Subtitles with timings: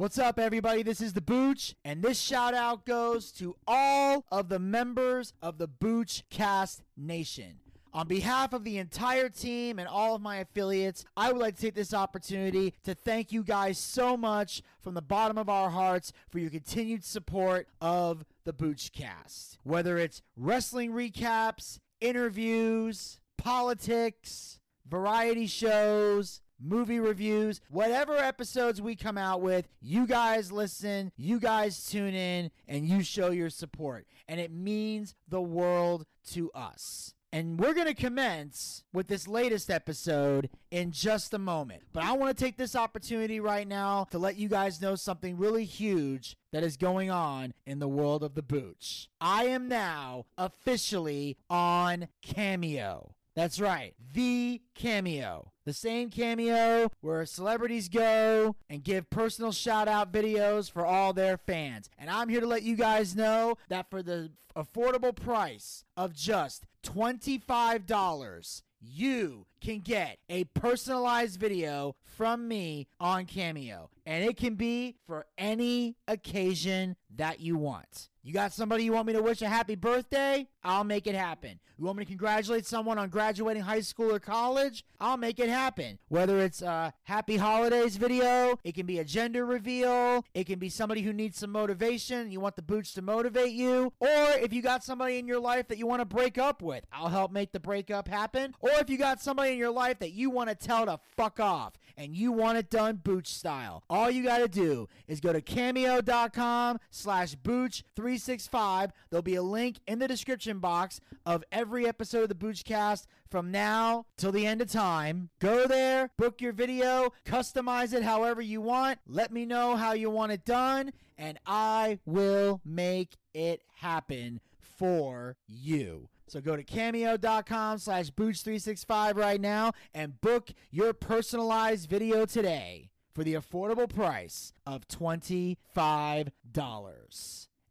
[0.00, 0.82] What's up, everybody?
[0.82, 5.58] This is the Booch, and this shout out goes to all of the members of
[5.58, 7.58] the Booch Cast Nation.
[7.92, 11.60] On behalf of the entire team and all of my affiliates, I would like to
[11.60, 16.14] take this opportunity to thank you guys so much from the bottom of our hearts
[16.30, 19.58] for your continued support of the Boochcast.
[19.64, 29.40] Whether it's wrestling recaps, interviews, politics, variety shows, movie reviews, whatever episodes we come out
[29.40, 34.06] with, you guys listen, you guys tune in, and you show your support.
[34.28, 37.14] And it means the world to us.
[37.32, 41.82] And we're going to commence with this latest episode in just a moment.
[41.92, 45.36] But I want to take this opportunity right now to let you guys know something
[45.36, 49.08] really huge that is going on in the world of the Booch.
[49.20, 53.14] I am now officially on Cameo.
[53.36, 55.52] That's right, the Cameo.
[55.64, 61.36] The same Cameo where celebrities go and give personal shout out videos for all their
[61.36, 61.88] fans.
[61.96, 66.66] And I'm here to let you guys know that for the affordable price of just
[66.84, 73.90] $25, you can get a personalized video from me on Cameo.
[74.06, 78.08] And it can be for any occasion that you want.
[78.22, 80.46] You got somebody you want me to wish a happy birthday?
[80.62, 81.58] I'll make it happen.
[81.78, 84.84] You want me to congratulate someone on graduating high school or college?
[85.00, 85.98] I'll make it happen.
[86.08, 90.68] Whether it's a happy holidays video, it can be a gender reveal, it can be
[90.68, 94.08] somebody who needs some motivation, you want the boots to motivate you, or
[94.42, 97.08] if you got somebody in your life that you want to break up with, I'll
[97.08, 98.54] help make the breakup happen.
[98.60, 101.40] Or if you got somebody in your life that you want to tell to fuck
[101.40, 105.32] off and you want it done booch style, all you got to do is go
[105.32, 108.90] to cameo.com slash booch365.
[109.10, 113.50] There'll be a link in the description box of every episode of the Boochcast from
[113.50, 115.30] now till the end of time.
[115.40, 118.98] Go there, book your video, customize it however you want.
[119.06, 125.36] Let me know how you want it done, and I will make it happen for
[125.46, 126.08] you.
[126.30, 133.24] So go to cameo.com slash booch365 right now and book your personalized video today for
[133.24, 135.56] the affordable price of $25.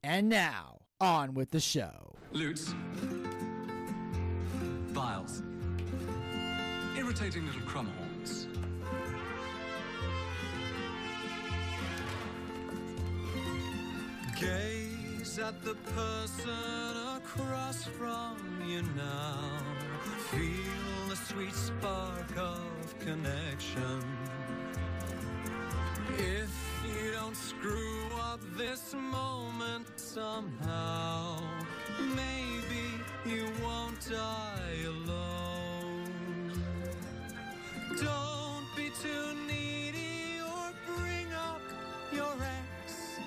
[0.04, 2.18] And now, on with the show.
[2.34, 2.74] Lutes.
[4.92, 5.42] Vials.
[6.98, 8.50] Irritating little crumb horns.
[15.42, 19.62] At the person across from you now.
[20.32, 24.04] Feel the sweet spark of connection.
[26.18, 26.52] If
[26.84, 31.42] you don't screw up this moment somehow,
[32.00, 32.86] maybe
[33.26, 36.62] you won't die alone.
[37.98, 41.62] Don't be too needy or bring up
[42.12, 43.20] your ex.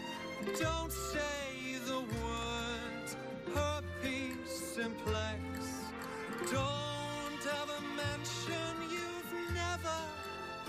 [0.61, 1.42] Don't say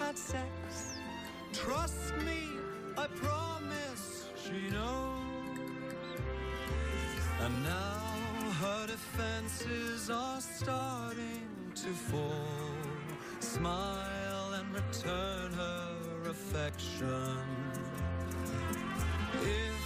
[0.06, 0.98] had sex.
[1.54, 2.42] Trust me,
[2.98, 5.60] I promise she knows.
[7.40, 8.04] And now
[8.64, 12.82] her defenses are starting to fall.
[13.40, 17.38] Smile and return her affection.
[19.42, 19.80] If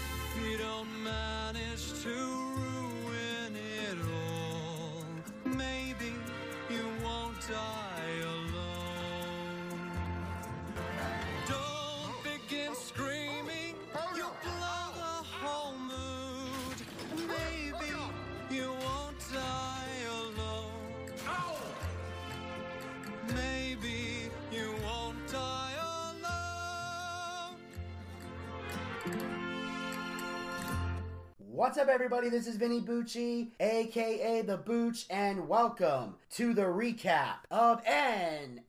[0.43, 2.15] you don't manage to
[2.57, 3.53] ruin
[3.85, 5.05] it all,
[5.45, 6.11] maybe
[6.69, 8.26] you won't die
[31.57, 32.29] What's up, everybody?
[32.29, 38.61] This is Vinny Bucci, aka The Booch, and welcome to the recap of NXT.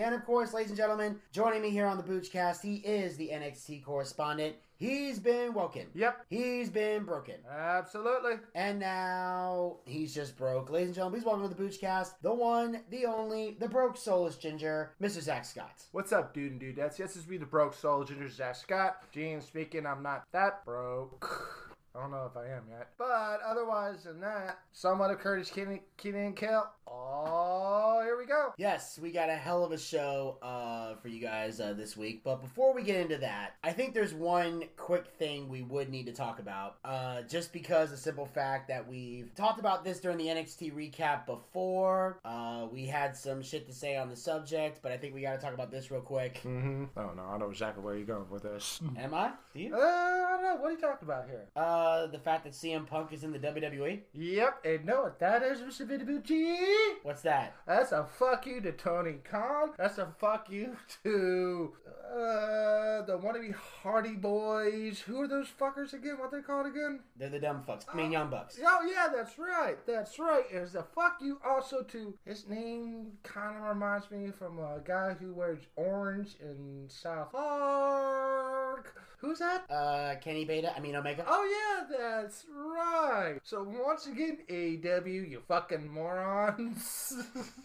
[0.00, 3.30] And of course, ladies and gentlemen, joining me here on the Boochcast, he is the
[3.30, 4.54] NXT correspondent.
[4.82, 5.86] He's been woken.
[5.94, 6.26] Yep.
[6.28, 7.36] He's been broken.
[7.48, 8.32] Absolutely.
[8.56, 10.70] And now he's just broke.
[10.70, 14.34] Ladies and gentlemen, please welcome to the Boochcast, the one, the only, the broke soulless
[14.34, 15.20] ginger, Mr.
[15.20, 15.84] Zack Scott.
[15.92, 16.98] What's up, dude and dudettes?
[16.98, 19.04] Yes, this is me, the broke soul, Ginger Zack Scott.
[19.12, 21.68] Gene speaking, I'm not that broke.
[21.94, 22.88] I don't know if I am yet.
[22.96, 26.72] But otherwise than that, somewhat of Curtis Kenan, Kenan and Kel.
[26.86, 28.52] Oh, here we go.
[28.56, 32.22] Yes, we got a hell of a show uh, for you guys uh, this week.
[32.24, 36.06] But before we get into that, I think there's one quick thing we would need
[36.06, 36.76] to talk about.
[36.84, 41.26] Uh, just because the simple fact that we've talked about this during the NXT recap
[41.26, 42.18] before.
[42.24, 45.32] Uh, we had some shit to say on the subject, but I think we got
[45.32, 46.40] to talk about this real quick.
[46.44, 46.84] Mm-hmm.
[46.96, 48.80] Oh no, I don't know exactly where you're going with this.
[48.98, 49.32] Am I?
[49.54, 49.74] Do you?
[49.74, 50.56] Uh, I don't know.
[50.56, 51.46] What are you talking about here?
[51.56, 54.00] Uh, the fact that CM Punk is in the WWE.
[54.12, 55.86] Yep, and know what that is, Mr.
[55.86, 56.96] Vitabucci?
[57.02, 57.54] What's that?
[57.66, 59.70] That's a fuck you to Tony Khan.
[59.78, 61.72] That's a fuck you to
[62.12, 65.00] uh, the wannabe Hardy Boys.
[65.00, 66.16] Who are those fuckers again?
[66.18, 67.00] What they called again?
[67.16, 67.84] They're the dumb fucks.
[67.92, 68.58] I mean, young bucks.
[68.62, 69.76] Oh yeah, that's right.
[69.86, 70.44] That's right.
[70.50, 73.12] It's a fuck you also to his name.
[73.22, 78.94] Kind of reminds me from a guy who wears orange in South Park.
[79.22, 79.70] Who's that?
[79.70, 80.74] Uh, Kenny Beta.
[80.76, 81.24] I mean Omega.
[81.28, 81.48] Oh
[81.88, 83.38] yeah, that's right.
[83.44, 87.14] So once again, AEW, you fucking morons.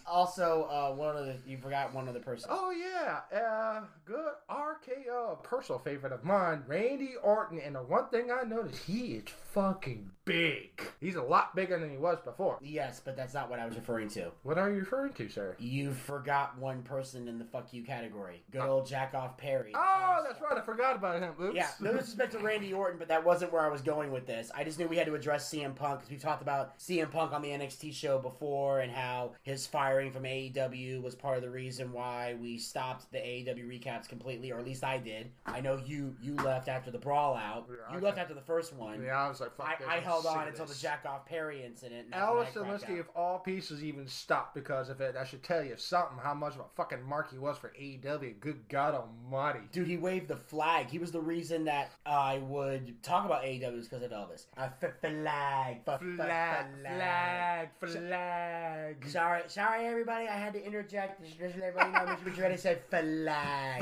[0.09, 2.49] Also, uh, one of the you forgot one other person.
[2.51, 7.59] oh yeah, uh, good RKO, personal favorite of mine, Randy Orton.
[7.59, 9.23] And the one thing I noticed, he is
[9.53, 10.81] fucking big.
[10.99, 12.57] He's a lot bigger than he was before.
[12.61, 14.31] Yes, but that's not what I was referring to.
[14.43, 15.55] What are you referring to, sir?
[15.59, 18.43] You forgot one person in the fuck you category.
[18.51, 18.69] Good oh.
[18.69, 19.71] old Jack Off Perry.
[19.75, 20.57] Oh, that's right.
[20.57, 21.33] I forgot about him.
[21.41, 21.55] Oops.
[21.55, 24.51] Yeah, no disrespect to Randy Orton, but that wasn't where I was going with this.
[24.55, 27.31] I just knew we had to address CM Punk because we've talked about CM Punk
[27.31, 31.49] on the NXT show before and how his firing from AEW was part of the
[31.49, 35.31] reason why we stopped the AEW recaps completely, or at least I did.
[35.45, 37.67] I know you you left after the brawl out.
[37.69, 39.03] Yeah, You I left can- after the first one.
[39.03, 40.75] Yeah, I was like, fuck I, I I'm held sick on until the.
[40.75, 42.05] Jack Off Perry incident.
[42.05, 42.99] and that's when I Alice cracked Zelinsky, out.
[42.99, 45.13] of all pieces, even stopped because of it.
[45.15, 48.39] That should tell you something how much of a fucking mark he was for AEW.
[48.39, 49.59] Good God Almighty.
[49.71, 50.89] Dude, he waved the flag.
[50.89, 54.45] He was the reason that I would talk about AEW because of Elvis.
[54.57, 60.27] F- flag, Flag, flag, flag, Sorry, sorry, everybody.
[60.27, 61.23] I had to interject.
[61.25, 62.25] Just, let everybody know Mr.
[62.25, 63.81] Madrid said flag.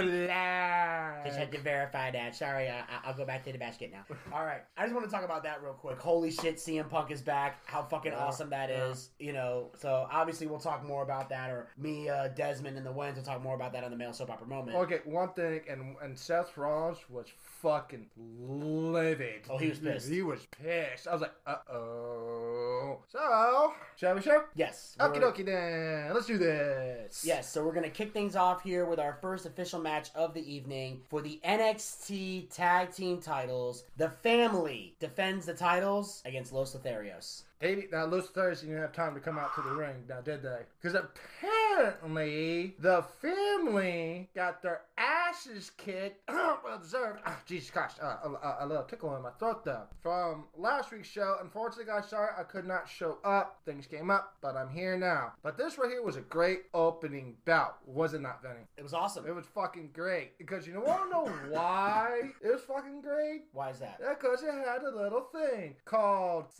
[1.26, 2.36] Just had to verify that.
[2.36, 4.06] Sorry, I, I- I'll go back to the basket now.
[4.34, 5.98] All right, I just want to talk about that real quick.
[6.00, 7.62] Holy shit, CM Punk is back.
[7.66, 8.88] How fucking Yeah, awesome that yeah.
[8.88, 9.10] is.
[9.20, 12.92] You know, so obviously we'll talk more about that, or me, uh, Desmond, and the
[12.92, 14.78] Wens will talk more about that on the male soap opera moment.
[14.78, 17.28] Okay, one thing, and and Seth Rollins was
[17.62, 19.42] fucking livid.
[19.50, 20.10] Oh, he was pissed.
[20.10, 21.08] He was pissed.
[21.08, 23.00] I was like, uh oh.
[23.08, 24.44] So, shall we show?
[24.56, 24.96] Yes.
[25.00, 26.14] Okie dokie then.
[26.14, 27.24] Let's do this.
[27.26, 30.34] Yes, so we're going to kick things off here with our first official match of
[30.34, 33.84] the evening for the NXT Tag Team titles.
[33.98, 37.45] The family defends the titles against Los Lotharios.
[37.62, 40.44] Eighty, now, Los Thursday didn't have time to come out to the ring, now did
[40.44, 40.60] they?
[40.82, 46.30] Because apparently the family got their asses kicked.
[46.30, 47.22] well deserved.
[47.26, 49.84] Ah, Jesus Christ, uh, a, a, little tickle in my throat though.
[50.02, 53.62] From last week's show, unfortunately, guys, sorry I could not show up.
[53.66, 55.34] Things came up, but I'm here now.
[55.42, 58.66] But this right here was a great opening bout, was it not, Vinny?
[58.78, 59.26] It was awesome.
[59.28, 63.44] It was fucking great because you know, want to know why it was fucking great?
[63.54, 64.00] Why is that?
[64.00, 66.52] Because it had a little thing called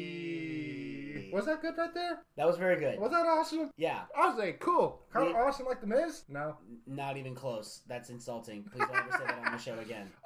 [0.00, 1.30] psychology.
[1.32, 2.18] Was that good right there?
[2.36, 2.98] That was very good.
[2.98, 3.70] Was that awesome?
[3.76, 5.00] Yeah, I was like, cool.
[5.12, 5.42] Kind of Yeah.
[5.42, 6.24] awesome like The Miz?
[6.28, 6.56] No.
[6.86, 7.82] not even close.
[7.86, 8.64] That's insulting.
[8.64, 10.10] Please don't ever say that on the show again.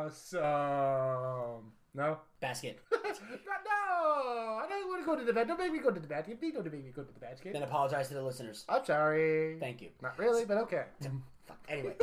[0.00, 1.72] Awesome.
[1.94, 2.18] No?
[2.40, 2.78] Basket.
[2.92, 2.98] no!
[3.02, 5.48] I don't want to go to the bed.
[5.48, 6.36] Don't make me go to the bathroom.
[6.38, 7.52] Please don't make me go to the basket.
[7.52, 8.64] Then apologize to the listeners.
[8.68, 9.56] I'm sorry.
[9.60, 9.88] Thank you.
[10.02, 10.84] Not really, but okay.
[11.46, 11.58] Fuck.
[11.68, 11.94] Anyway,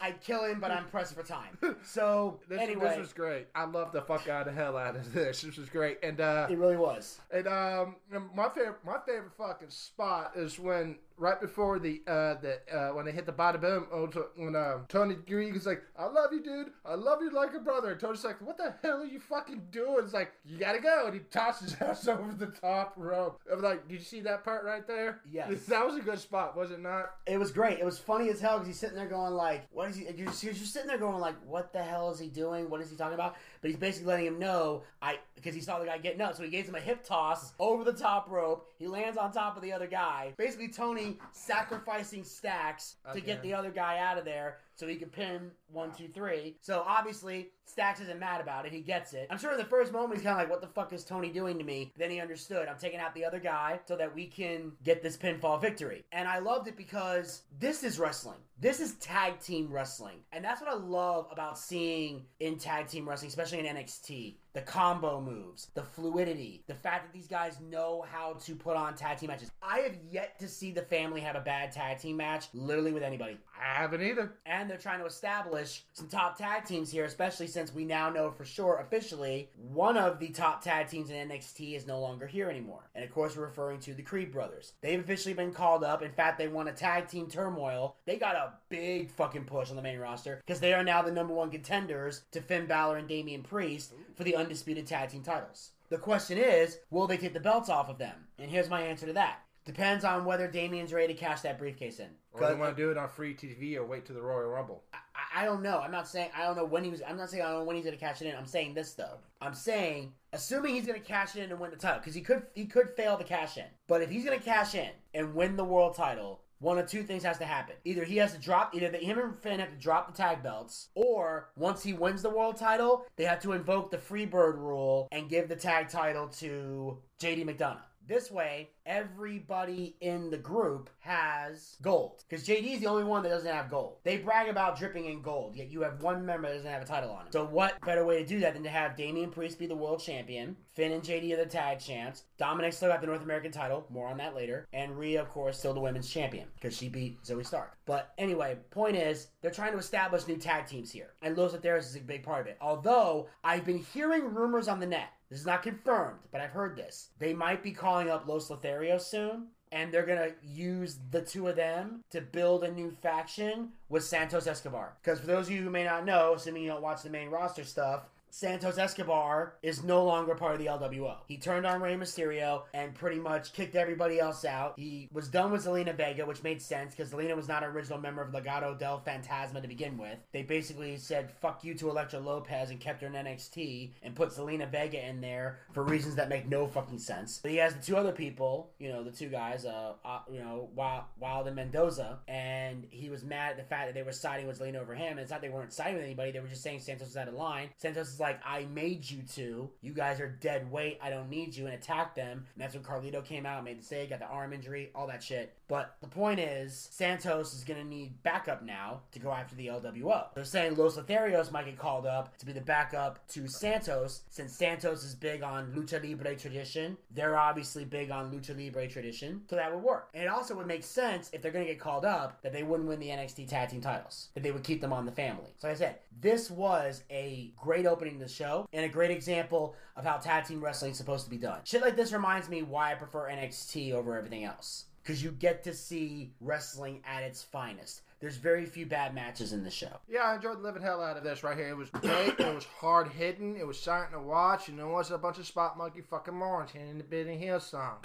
[0.00, 1.58] I'd kill him, but I'm pressed for time.
[1.82, 3.46] So, This, anyway, this was great.
[3.54, 5.42] I love the fuck out of hell out of this.
[5.42, 5.98] This was great.
[6.02, 7.20] And uh it really was.
[7.32, 7.96] And um,
[8.34, 13.04] my favorite, my favorite fucking spot is when right before the uh the uh when
[13.04, 16.42] they hit the bada boom, oh, when um Tony Greig is like, "I love you,
[16.42, 16.68] dude.
[16.84, 19.68] I love you like a brother." And Tony's like, "What the hell are you fucking
[19.70, 23.40] doing?" It's like, "You gotta go," and he tosses his ass over the top rope.
[23.50, 25.66] I'm like, "Did you see that part right there?" Yes.
[25.68, 27.14] that was a good spot, was it not?
[27.26, 27.78] It was great.
[27.78, 30.26] It was funny as hell because he's sitting there going like, "What is he?" You're
[30.26, 32.68] just, you're just sitting there going like, "What the hell is he doing?
[32.70, 35.78] What is he talking about?" But he's basically letting him know, I because he saw
[35.78, 38.66] the guy getting up, so he gives him a hip toss over the top rope.
[38.78, 40.32] He lands on top of the other guy.
[40.36, 45.08] Basically, Tony sacrificing stacks to get the other guy out of there so he can
[45.08, 46.56] pin one, two, three.
[46.60, 48.72] So obviously, Stacks isn't mad about it.
[48.72, 49.26] He gets it.
[49.28, 51.30] I'm sure in the first moment he's kind of like, "What the fuck is Tony
[51.30, 52.68] doing to me?" Then he understood.
[52.68, 56.04] I'm taking out the other guy so that we can get this pinfall victory.
[56.12, 58.38] And I loved it because this is wrestling.
[58.58, 63.06] This is tag team wrestling, and that's what I love about seeing in tag team
[63.06, 64.36] wrestling, especially in NXT.
[64.56, 68.94] The combo moves, the fluidity, the fact that these guys know how to put on
[68.94, 69.50] tag team matches.
[69.60, 73.02] I have yet to see the family have a bad tag team match, literally with
[73.02, 73.36] anybody.
[73.54, 74.32] I haven't either.
[74.46, 78.30] And they're trying to establish some top tag teams here, especially since we now know
[78.30, 82.48] for sure officially one of the top tag teams in NXT is no longer here
[82.48, 82.88] anymore.
[82.94, 84.72] And of course, we're referring to the Creed brothers.
[84.80, 86.00] They've officially been called up.
[86.00, 87.96] In fact, they won a tag team turmoil.
[88.06, 91.12] They got a big fucking push on the main roster because they are now the
[91.12, 95.72] number one contenders to Finn Balor and Damian Priest for the undisputed tag team titles.
[95.88, 98.14] The question is, will they take the belts off of them?
[98.38, 99.40] And here's my answer to that.
[99.64, 102.06] Depends on whether Damian's ready to cash that briefcase in.
[102.32, 104.84] Or they want to do it on free TV or wait to the Royal Rumble.
[104.94, 105.80] I, I don't know.
[105.80, 107.02] I'm not saying I don't know when he was.
[107.06, 108.36] I'm not saying I don't know when he's going to cash it in.
[108.36, 109.18] I'm saying this though.
[109.40, 112.20] I'm saying assuming he's going to cash it in and win the title because he
[112.20, 113.64] could he could fail to cash in.
[113.88, 117.02] But if he's going to cash in and win the world title, one of two
[117.02, 117.76] things has to happen.
[117.84, 120.42] Either he has to drop, either the, him and Finn have to drop the tag
[120.42, 125.08] belts, or once he wins the world title, they have to invoke the Freebird rule
[125.12, 127.82] and give the tag title to JD McDonagh.
[128.08, 132.22] This way, everybody in the group has gold.
[132.28, 133.96] Because JD is the only one that doesn't have gold.
[134.04, 136.86] They brag about dripping in gold, yet you have one member that doesn't have a
[136.86, 137.32] title on him.
[137.32, 140.00] So, what better way to do that than to have Damian Priest be the world
[140.00, 143.86] champion, Finn and JD are the tag champs, Dominic still got the North American title,
[143.90, 147.20] more on that later, and Rhea, of course, still the women's champion because she beat
[147.24, 147.76] Zoey Stark.
[147.86, 151.80] But anyway, point is, they're trying to establish new tag teams here, and Los Lotharios
[151.80, 152.56] is a big part of it.
[152.60, 156.76] Although, I've been hearing rumors on the net this is not confirmed, but I've heard
[156.76, 157.10] this.
[157.18, 161.56] They might be calling up Los Lotharios soon, and they're gonna use the two of
[161.56, 164.94] them to build a new faction with Santos Escobar.
[165.02, 167.28] Because for those of you who may not know, assuming you don't watch the main
[167.28, 171.16] roster stuff, Santos Escobar is no longer part of the LWO.
[171.26, 174.74] He turned on Rey Mysterio and pretty much kicked everybody else out.
[174.76, 177.98] He was done with Zelina Vega, which made sense because Zelina was not an original
[177.98, 180.18] member of Legado del Fantasma to begin with.
[180.32, 184.28] They basically said fuck you to Elektra Lopez and kept her in NXT and put
[184.28, 187.40] Zelina Vega in there for reasons that make no fucking sense.
[187.40, 190.40] But he has the two other people, you know, the two guys, uh, uh you
[190.40, 194.12] know, Wilde, Wilde and Mendoza, and he was mad at the fact that they were
[194.12, 195.12] siding with Zelina over him.
[195.12, 197.28] And it's not they weren't siding with anybody; they were just saying Santos was out
[197.28, 197.70] of line.
[197.78, 199.70] Santos is like, I made you two.
[199.80, 200.98] You guys are dead weight.
[201.02, 202.44] I don't need you, and attack them.
[202.54, 205.22] And that's when Carlito came out, made the save, got the arm injury, all that
[205.22, 205.54] shit.
[205.68, 210.26] But the point is, Santos is gonna need backup now to go after the LWO.
[210.34, 214.52] They're saying Los Lotharios might get called up to be the backup to Santos, since
[214.52, 216.96] Santos is big on lucha libre tradition.
[217.10, 220.10] They're obviously big on lucha libre tradition, so that would work.
[220.14, 222.88] And it also would make sense if they're gonna get called up that they wouldn't
[222.88, 225.50] win the NXT Tag Team titles, that they would keep them on the family.
[225.56, 229.10] So like I said, this was a great opening to the show and a great
[229.10, 231.60] example of how tag team wrestling is supposed to be done.
[231.64, 235.62] Shit like this reminds me why I prefer NXT over everything else because you get
[235.64, 238.02] to see wrestling at its finest.
[238.26, 240.00] There's very few bad matches in the show.
[240.08, 241.68] Yeah, I enjoyed the living hell out of this right here.
[241.68, 242.34] It was great.
[242.40, 243.56] it was hard hitting.
[243.56, 244.68] It was something to watch.
[244.68, 247.98] And there was a bunch of spot monkey fucking morons in the Benny Hill song.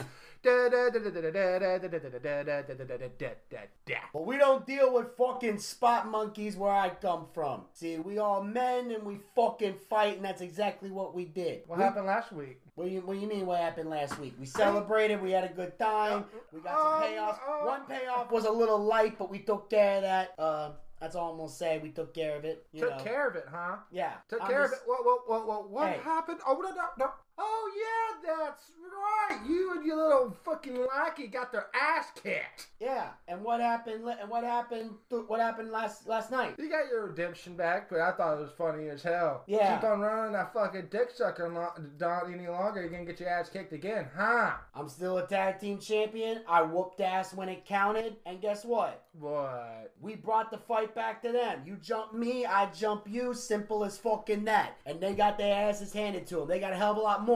[4.13, 7.63] But we don't deal with fucking spot monkeys where I come from.
[7.73, 11.63] See, we all men and we fucking fight, and that's exactly what we did.
[11.67, 12.61] What We- happened last week?
[12.75, 13.45] What do you What do you mean?
[13.45, 14.33] What happened last week?
[14.39, 15.21] We celebrated.
[15.21, 16.25] We had a good time.
[16.53, 17.39] We got some Um, payoffs.
[17.47, 20.33] uh, One payoff was a little light, but we took care of that.
[20.39, 21.79] Uh, that's all I'm gonna say.
[21.79, 22.65] We took care of it.
[22.71, 23.03] You Took know.
[23.03, 23.77] care of it, huh?
[23.91, 24.13] Yeah.
[24.29, 24.87] Took I'm care just- of it.
[24.87, 25.05] What?
[25.05, 25.27] What?
[25.29, 25.47] What?
[25.47, 25.69] What?
[25.69, 25.97] What Hey.
[25.99, 26.39] happened?
[26.47, 27.11] Oh no, no, no.
[27.43, 29.39] Oh yeah, that's right.
[29.49, 32.67] You and your little fucking lackey got their ass kicked.
[32.79, 33.07] Yeah.
[33.27, 34.03] And what happened?
[34.07, 34.91] And what happened?
[35.09, 36.55] th- What happened last last night?
[36.59, 39.43] You got your redemption back, but I thought it was funny as hell.
[39.47, 39.75] Yeah.
[39.77, 42.81] Keep on running that fucking dick sucker lo- not any longer.
[42.81, 44.51] You're gonna get your ass kicked again, huh?
[44.75, 46.41] I'm still a tag team champion.
[46.47, 49.05] I whooped ass when it counted, and guess what?
[49.13, 49.93] What?
[49.99, 51.61] We brought the fight back to them.
[51.65, 53.33] You jump me, I jump you.
[53.33, 54.77] Simple as fucking that.
[54.85, 56.47] And they got their asses handed to them.
[56.47, 57.30] They got a hell of a lot more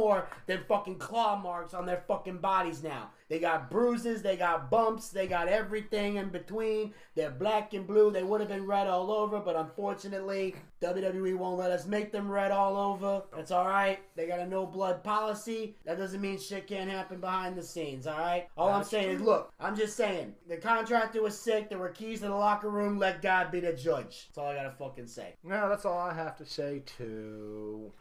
[0.45, 3.09] than fucking claw marks on their fucking bodies now.
[3.27, 6.93] They got bruises, they got bumps, they got everything in between.
[7.15, 8.11] They're black and blue.
[8.11, 12.31] They would have been red all over, but unfortunately, WWE won't let us make them
[12.31, 13.23] red all over.
[13.35, 13.99] That's alright.
[14.15, 15.75] They got a no blood policy.
[15.85, 18.47] That doesn't mean shit can't happen behind the scenes, alright?
[18.57, 21.69] All I'm That's saying is, look, I'm just saying, the contractor was sick.
[21.69, 22.99] There were keys to the locker room.
[22.99, 24.27] Let God be the judge.
[24.27, 25.33] That's all I gotta fucking say.
[25.43, 27.91] No, that's all I have to say to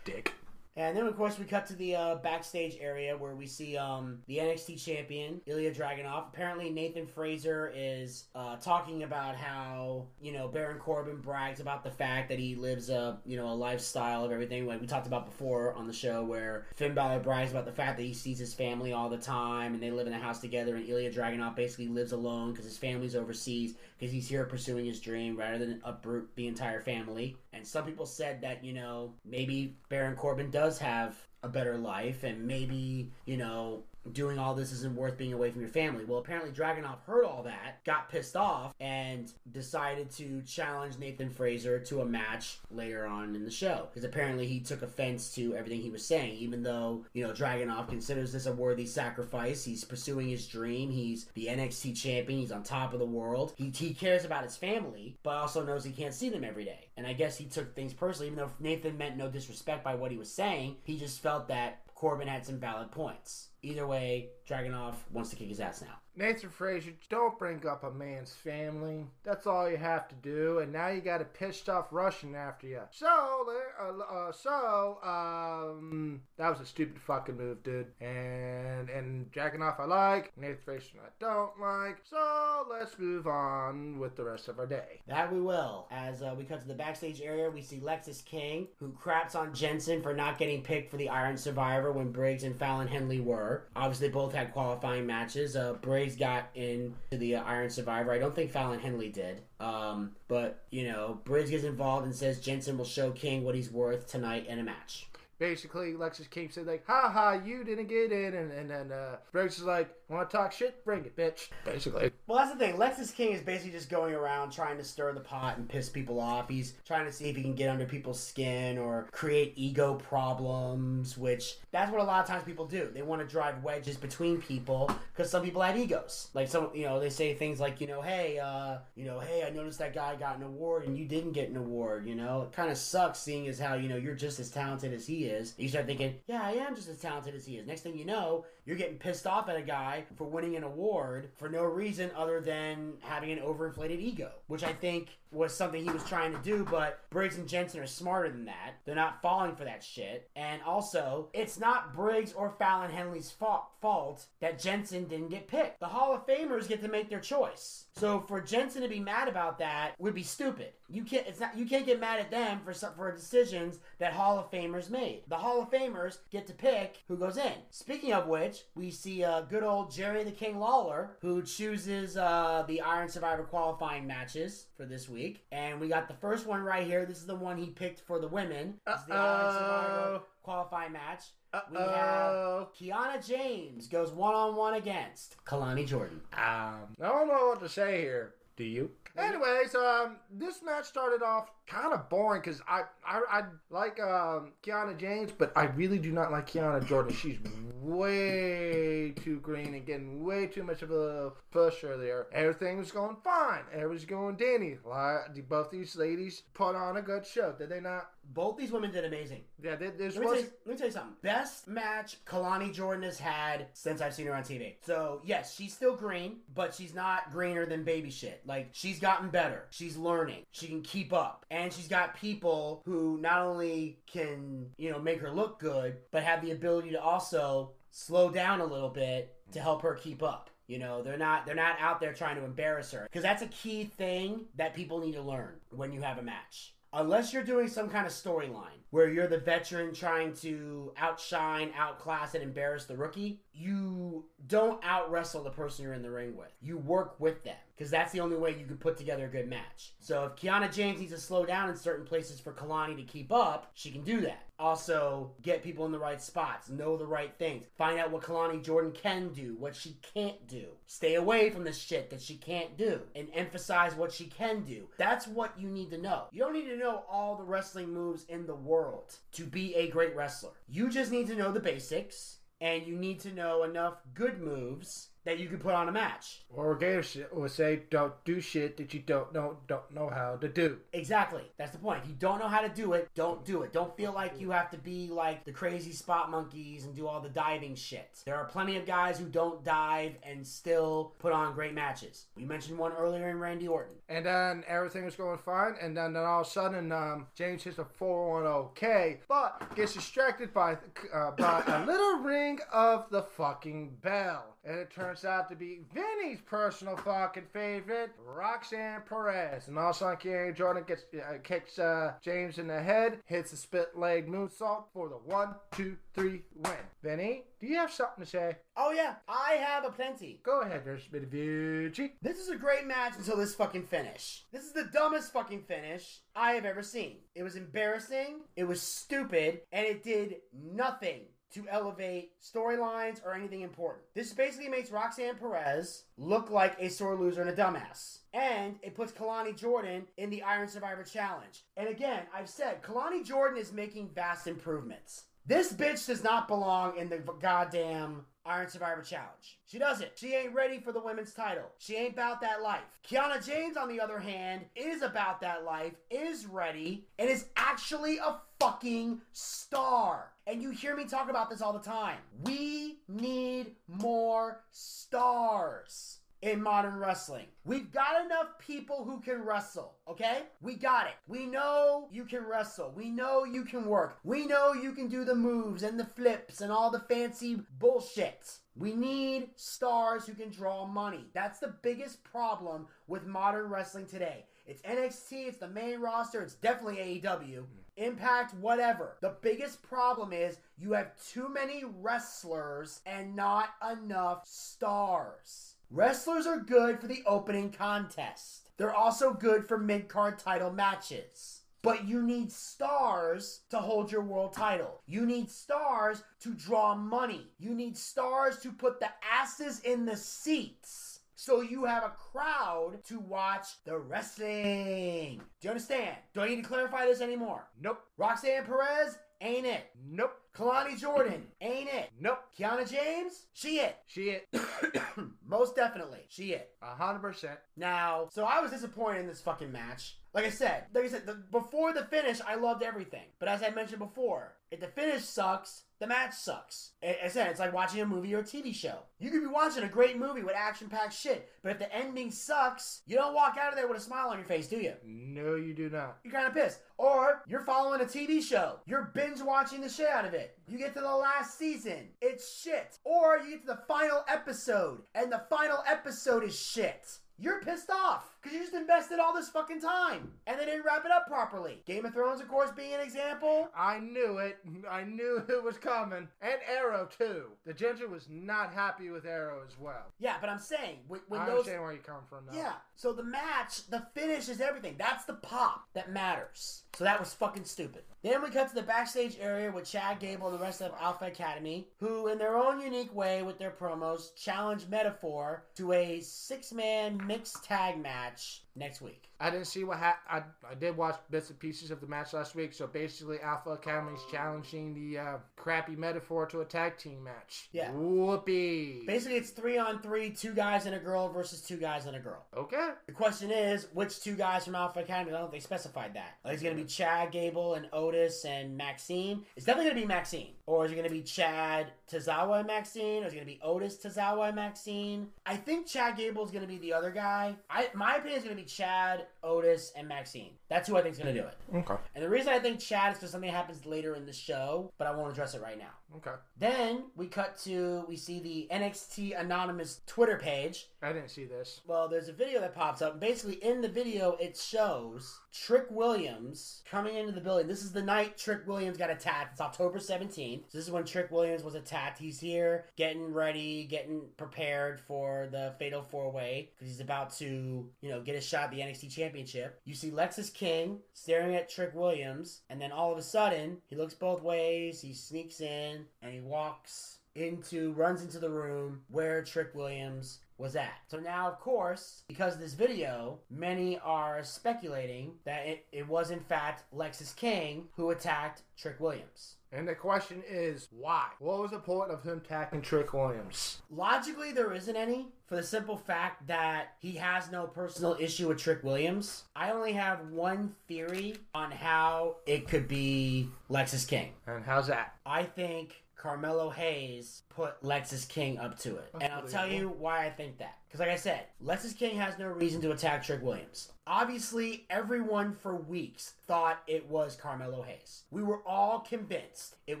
[0.04, 0.32] Dick.
[0.78, 4.20] And then, of course, we cut to the uh, backstage area where we see um,
[4.28, 6.28] the NXT champion, Ilya Dragunov.
[6.28, 11.90] Apparently, Nathan Frazer is uh, talking about how, you know, Baron Corbin brags about the
[11.90, 15.26] fact that he lives a, you know, a lifestyle of everything like we talked about
[15.26, 18.54] before on the show where Finn Balor brags about the fact that he sees his
[18.54, 21.88] family all the time and they live in a house together and Ilya Dragunov basically
[21.88, 26.28] lives alone because his family's overseas because he's here pursuing his dream rather than uproot
[26.36, 27.36] the entire family.
[27.58, 32.22] And some people said that, you know, maybe Baron Corbin does have a better life
[32.22, 36.04] and maybe, you know, doing all this isn't worth being away from your family.
[36.04, 41.78] Well, apparently Dragunov heard all that, got pissed off, and decided to challenge Nathan Frazer
[41.80, 43.88] to a match later on in the show.
[43.88, 47.88] Because apparently he took offense to everything he was saying, even though, you know, Dragunov
[47.88, 49.64] considers this a worthy sacrifice.
[49.64, 50.90] He's pursuing his dream.
[50.90, 52.40] He's the NXT champion.
[52.40, 53.54] He's on top of the world.
[53.56, 56.88] He, he cares about his family, but also knows he can't see them every day.
[56.96, 60.10] And I guess he took things personally, even though Nathan meant no disrespect by what
[60.10, 60.76] he was saying.
[60.82, 63.48] He just felt that Corbin had some valid points.
[63.68, 65.98] Either way, Dragunov wants to kick his ass now.
[66.18, 69.06] Nathan Frazer, don't bring up a man's family.
[69.22, 70.58] That's all you have to do.
[70.58, 72.80] And now you got a pissed off Russian after you.
[72.90, 73.46] So,
[73.80, 77.86] uh, uh, so, um, that was a stupid fucking move, dude.
[78.00, 81.98] And and jacking off I like, Nathan Frazer I don't like.
[82.02, 85.00] So let's move on with the rest of our day.
[85.06, 85.86] That we will.
[85.92, 89.54] As uh, we cut to the backstage area, we see Lexis King, who craps on
[89.54, 93.68] Jensen for not getting picked for the Iron Survivor when Briggs and Fallon Henley were.
[93.76, 95.54] Obviously, both had qualifying matches.
[95.54, 98.12] Uh, Briggs got into the uh, Iron Survivor.
[98.12, 99.42] I don't think Fallon Henley did.
[99.60, 103.70] Um, but, you know, Briggs gets involved and says Jensen will show King what he's
[103.70, 105.06] worth tonight in a match.
[105.38, 109.18] Basically, Lexis King said like, "Ha ha, you didn't get in," and and then uh,
[109.30, 110.84] Briggs is like, "Want to talk shit?
[110.84, 112.76] Bring it, bitch." Basically, Well, that's the thing.
[112.76, 116.20] Lexis King is basically just going around trying to stir the pot and piss people
[116.20, 116.48] off.
[116.48, 121.16] He's trying to see if he can get under people's skin or create ego problems,
[121.18, 122.88] which that's what a lot of times people do.
[122.92, 126.28] They want to drive wedges between people because some people have egos.
[126.34, 129.44] Like some, you know, they say things like, you know, hey, uh, you know, hey,
[129.46, 132.06] I noticed that guy got an award and you didn't get an award.
[132.06, 134.92] You know, it kind of sucks seeing as how you know you're just as talented
[134.92, 135.54] as he is.
[135.58, 137.66] You start thinking, yeah, I am just as talented as he is.
[137.66, 141.30] Next thing you know, you're getting pissed off at a guy for winning an award
[141.36, 145.90] for no reason other than having an overinflated ego, which I think was something he
[145.90, 148.74] was trying to do, but Briggs and Jensen are smarter than that.
[148.84, 150.30] They're not falling for that shit.
[150.36, 155.80] And also, it's not Briggs or Fallon Henley's fa- fault that Jensen didn't get picked.
[155.80, 157.86] The Hall of Famers get to make their choice.
[157.94, 160.72] So for Jensen to be mad about that would be stupid.
[160.88, 164.38] You can't it's not you can't get mad at them for for decisions that Hall
[164.38, 165.22] of Famers made.
[165.28, 167.52] The Hall of Famers get to pick who goes in.
[167.70, 172.64] Speaking of which, we see a good old Jerry the King Lawler who chooses uh,
[172.68, 176.86] the Iron Survivor qualifying matches for this week, and we got the first one right
[176.86, 177.06] here.
[177.06, 178.74] This is the one he picked for the women.
[178.86, 181.24] This is the Iron Survivor qualifying match.
[181.70, 182.68] We Uh-oh.
[182.68, 186.20] have Kiana James goes one on one against Kelani Jordan.
[186.34, 188.34] Um, I don't know what to say here.
[188.56, 188.90] Do you?
[189.16, 194.52] Anyways, um, this match started off kind of boring because I, I I like um
[194.62, 197.14] Kiana James, but I really do not like Kiana Jordan.
[197.14, 197.38] She's
[197.80, 202.26] way too green and getting way too much of a pusher there.
[202.32, 203.62] Everything was going fine.
[203.72, 204.78] Everything was going dandy.
[204.84, 208.10] Like, both these ladies put on a good show, did they not?
[208.34, 209.40] Both these women did amazing.
[209.62, 210.42] Yeah, th- this Let me, tell was.
[210.42, 211.14] you, let me tell you something.
[211.22, 214.74] Best match Kelani Jordan has had since I've seen her on TV.
[214.84, 218.42] So, yes, she's still green, but she's not greener than baby shit.
[218.44, 219.64] Like, she's gotten better.
[219.70, 220.42] She's learning.
[220.50, 221.46] She can keep up.
[221.50, 226.22] And she's got people who not only can, you know, make her look good, but
[226.22, 230.50] have the ability to also slow down a little bit to help her keep up.
[230.66, 233.46] You know, they're not they're not out there trying to embarrass her because that's a
[233.46, 237.68] key thing that people need to learn when you have a match unless you're doing
[237.68, 242.96] some kind of storyline where you're the veteran trying to outshine, outclass, and embarrass the
[242.96, 246.52] rookie, you don't out wrestle the person you're in the ring with.
[246.60, 249.48] You work with them because that's the only way you can put together a good
[249.48, 249.92] match.
[250.00, 253.30] So if Kiana James needs to slow down in certain places for Kelani to keep
[253.30, 254.42] up, she can do that.
[254.58, 258.60] Also, get people in the right spots, know the right things, find out what Kelani
[258.64, 260.66] Jordan can do, what she can't do.
[260.88, 264.88] Stay away from the shit that she can't do and emphasize what she can do.
[264.98, 266.24] That's what you need to know.
[266.32, 269.88] You don't need to know all the wrestling moves in the world to be a
[269.88, 270.50] great wrestler.
[270.68, 275.10] You just need to know the basics and you need to know enough good moves
[275.28, 276.40] that you can put on a match.
[276.56, 280.48] Or Gator shit say, don't do shit that you don't know don't know how to
[280.48, 280.78] do.
[280.94, 281.42] Exactly.
[281.58, 282.00] That's the point.
[282.02, 283.70] If you don't know how to do it, don't do it.
[283.70, 287.20] Don't feel like you have to be like the crazy spot monkeys and do all
[287.20, 288.22] the diving shit.
[288.24, 292.24] There are plenty of guys who don't dive and still put on great matches.
[292.34, 293.96] We mentioned one earlier in Randy Orton.
[294.08, 297.62] And then everything was going fine, and then, then all of a sudden, um, James
[297.62, 300.78] hits a 410K, but gets distracted by
[301.12, 304.56] uh, by a little ring of the fucking bell.
[304.64, 309.68] And it turns out to be Vinny's personal fucking favorite, Roxanne Perez.
[309.68, 313.56] And also of a Jordan gets uh, kicks uh, James in the head, hits a
[313.56, 316.76] spit leg moonsault for the one, two, three win.
[317.02, 318.56] Vinny, do you have something to say?
[318.76, 320.40] Oh yeah, I have a plenty.
[320.44, 322.14] Go ahead, there's a bit of Vici.
[322.22, 324.44] This is a great match until this fucking finish.
[324.52, 327.18] This is the dumbest fucking finish I have ever seen.
[327.34, 331.22] It was embarrassing, it was stupid, and it did nothing
[331.54, 334.04] to elevate storylines or anything important.
[334.14, 338.18] This basically makes Roxanne Perez look like a sore loser and a dumbass.
[338.32, 341.64] And it puts Kelani Jordan in the Iron Survivor Challenge.
[341.76, 345.24] And again, I've said Kelani Jordan is making vast improvements.
[345.46, 349.58] This bitch does not belong in the goddamn Iron Survivor Challenge.
[349.66, 350.10] She doesn't.
[350.16, 351.70] She ain't ready for the women's title.
[351.78, 353.00] She ain't about that life.
[353.06, 358.18] Kiana James, on the other hand, is about that life, is ready, and is actually
[358.18, 360.32] a fucking star.
[360.48, 362.16] And you hear me talk about this all the time.
[362.42, 367.48] We need more stars in modern wrestling.
[367.66, 370.44] We've got enough people who can wrestle, okay?
[370.62, 371.16] We got it.
[371.26, 372.94] We know you can wrestle.
[372.96, 374.20] We know you can work.
[374.24, 378.50] We know you can do the moves and the flips and all the fancy bullshit.
[378.74, 381.26] We need stars who can draw money.
[381.34, 384.46] That's the biggest problem with modern wrestling today.
[384.68, 387.64] It's NXT, it's the main roster, it's definitely AEW.
[387.96, 389.16] Impact, whatever.
[389.22, 395.76] The biggest problem is you have too many wrestlers and not enough stars.
[395.90, 398.68] Wrestlers are good for the opening contest.
[398.76, 401.62] They're also good for mid card title matches.
[401.80, 405.00] But you need stars to hold your world title.
[405.06, 407.46] You need stars to draw money.
[407.58, 411.07] You need stars to put the asses in the seats.
[411.48, 415.38] So you have a crowd to watch the wrestling.
[415.38, 416.14] Do you understand?
[416.34, 417.70] Do I need to clarify this anymore?
[417.80, 418.00] Nope.
[418.18, 419.86] Roxanne Perez ain't it.
[420.06, 420.34] Nope.
[420.54, 422.10] Kelani Jordan ain't it.
[422.20, 422.40] Nope.
[422.58, 423.96] Kiana James, she it.
[424.06, 424.48] She it.
[425.46, 426.68] Most definitely, she it.
[426.82, 427.58] A hundred percent.
[427.78, 430.18] Now, so I was disappointed in this fucking match.
[430.34, 433.24] Like I said, like I said, the, before the finish, I loved everything.
[433.38, 436.92] But as I mentioned before, if the finish sucks, the match sucks.
[437.02, 439.00] I I said it's like watching a movie or a TV show.
[439.18, 443.02] You could be watching a great movie with action-packed shit, but if the ending sucks,
[443.06, 444.94] you don't walk out of there with a smile on your face, do you?
[445.04, 446.18] No, you do not.
[446.22, 446.80] You're kind of pissed.
[446.98, 448.80] Or you're following a TV show.
[448.86, 450.58] You're binge watching the shit out of it.
[450.68, 452.08] You get to the last season.
[452.20, 452.98] It's shit.
[453.04, 457.18] Or you get to the final episode, and the final episode is shit.
[457.40, 461.04] You're pissed off because you just invested all this fucking time and they didn't wrap
[461.04, 461.82] it up properly.
[461.86, 463.68] Game of Thrones, of course, being an example.
[463.76, 464.58] I knew it.
[464.90, 466.28] I knew it was coming.
[466.40, 467.44] And Arrow too.
[467.66, 470.12] The Ginger was not happy with Arrow as well.
[470.18, 472.58] Yeah, but I'm saying when, when I those understand where you come from now.
[472.58, 472.72] Yeah.
[472.96, 474.96] So the match, the finish is everything.
[474.98, 476.84] That's the pop that matters.
[476.94, 478.02] So that was fucking stupid.
[478.22, 481.26] Then we cut to the backstage area with Chad Gable and the rest of Alpha
[481.26, 486.72] Academy, who, in their own unique way with their promos, challenge Meta-Four to a six
[486.72, 489.30] man mixed tag match match next week.
[489.40, 492.32] I didn't see what ha- I I did watch bits and pieces of the match
[492.32, 492.72] last week.
[492.72, 497.68] So basically, Alpha Academy is challenging the uh, crappy Meta-Four to a tag team match.
[497.72, 497.92] Yeah.
[497.92, 499.04] Whoopee.
[499.06, 502.20] Basically, it's three on three, two guys and a girl versus two guys and a
[502.20, 502.44] girl.
[502.56, 502.88] Okay.
[503.06, 505.30] The question is, which two guys from Alpha Academy?
[505.30, 506.38] I don't know if they specified that.
[506.44, 509.44] Like, is it going to be Chad Gable and Otis and Maxine?
[509.56, 510.54] It's definitely going to be Maxine.
[510.66, 513.22] Or is it going to be Chad Tozawa and Maxine?
[513.22, 515.28] Or is it going to be Otis Tozawa and Maxine?
[515.46, 517.56] I think Chad Gable is going to be the other guy.
[517.70, 520.52] I My opinion is going to be Chad, Otis, and Maxine.
[520.68, 521.56] That's who I think is going to do it.
[521.74, 521.94] Okay.
[522.14, 525.06] And the reason I think Chad is because something happens later in the show, but
[525.06, 525.90] I won't address it right now.
[526.16, 526.36] Okay.
[526.58, 530.88] Then we cut to, we see the NXT Anonymous Twitter page.
[531.02, 531.82] I didn't see this.
[531.86, 533.20] Well, there's a video that pops up.
[533.20, 537.66] Basically, in the video, it shows Trick Williams coming into the building.
[537.66, 539.52] This is the night Trick Williams got attacked.
[539.52, 540.62] It's October 17th.
[540.68, 542.18] So this is when Trick Williams was attacked.
[542.18, 547.86] He's here getting ready, getting prepared for the Fatal Four Way because he's about to,
[548.00, 549.80] you know, get a shot at the NXT Championship.
[549.84, 553.96] You see Lexis King staring at Trick Williams, and then all of a sudden, he
[553.96, 555.00] looks both ways.
[555.00, 560.74] He sneaks in and he walks into runs into the room where Trick Williams was
[560.74, 560.98] at.
[561.06, 566.30] So now, of course, because of this video, many are speculating that it, it was
[566.30, 569.57] in fact Lexis King who attacked Trick Williams.
[569.70, 571.26] And the question is, why?
[571.40, 573.82] What was the point of him attacking Trick Williams?
[573.90, 578.58] Logically, there isn't any for the simple fact that he has no personal issue with
[578.58, 579.44] Trick Williams.
[579.54, 584.32] I only have one theory on how it could be Lexis King.
[584.46, 585.16] And how's that?
[585.26, 589.10] I think Carmelo Hayes put Lexis King up to it.
[589.20, 590.78] and I'll tell you why I think that.
[590.86, 593.92] Because, like I said, Lexis King has no reason to attack Trick Williams.
[594.06, 598.24] Obviously, everyone for weeks thought it was Carmelo Hayes.
[598.30, 600.00] We were all convinced it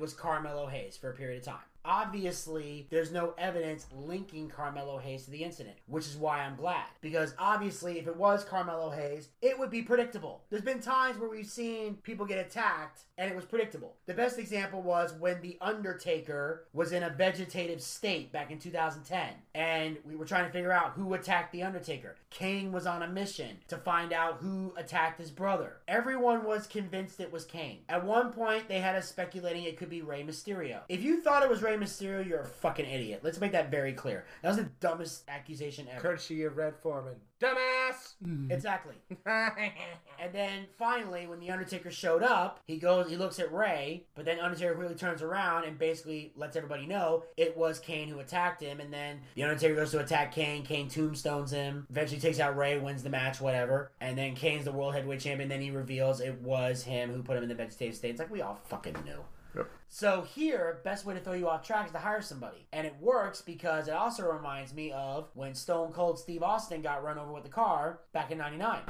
[0.00, 1.64] was Carmelo Hayes for a period of time.
[1.88, 6.84] Obviously there's no evidence linking Carmelo Hayes to the incident, which is why I'm glad.
[7.00, 10.42] Because obviously, if it was Carmelo Hayes, it would be predictable.
[10.50, 13.96] There's been times where we've seen people get attacked and it was predictable.
[14.06, 19.28] The best example was when The Undertaker was in a vegetative state back in 2010,
[19.54, 22.14] and we were trying to figure out who attacked The Undertaker.
[22.30, 25.78] Kane was on a mission to find out who attacked his brother.
[25.88, 27.80] Everyone was convinced it was Kane.
[27.88, 30.80] At one point, they had us speculating it could be Rey Mysterio.
[30.88, 33.20] If you thought it was Rey Mysterio, you're a fucking idiot.
[33.22, 34.24] Let's make that very clear.
[34.42, 36.00] That was the dumbest accusation ever.
[36.00, 37.16] Courtesy of Red Foreman.
[37.40, 38.14] Dumbass!
[38.24, 38.50] Hmm.
[38.50, 38.94] Exactly.
[40.20, 44.24] And then finally, when the Undertaker showed up, he goes, he looks at Rey, but
[44.24, 48.60] then Undertaker quickly turns around and basically lets everybody know it was Kane who attacked
[48.60, 48.80] him.
[48.80, 50.64] And then the Undertaker goes to attack Kane.
[50.64, 51.86] Kane tombstones him.
[51.88, 53.92] Eventually takes out Rey, wins the match, whatever.
[54.00, 55.48] And then Kane's the world heavyweight champion.
[55.48, 58.10] Then he reveals it was him who put him in the vegetative state.
[58.10, 59.22] It's like we all fucking knew.
[59.88, 62.66] So here, best way to throw you off track is to hire somebody.
[62.72, 67.02] And it works because it also reminds me of when Stone Cold Steve Austin got
[67.02, 68.80] run over with the car back in 99.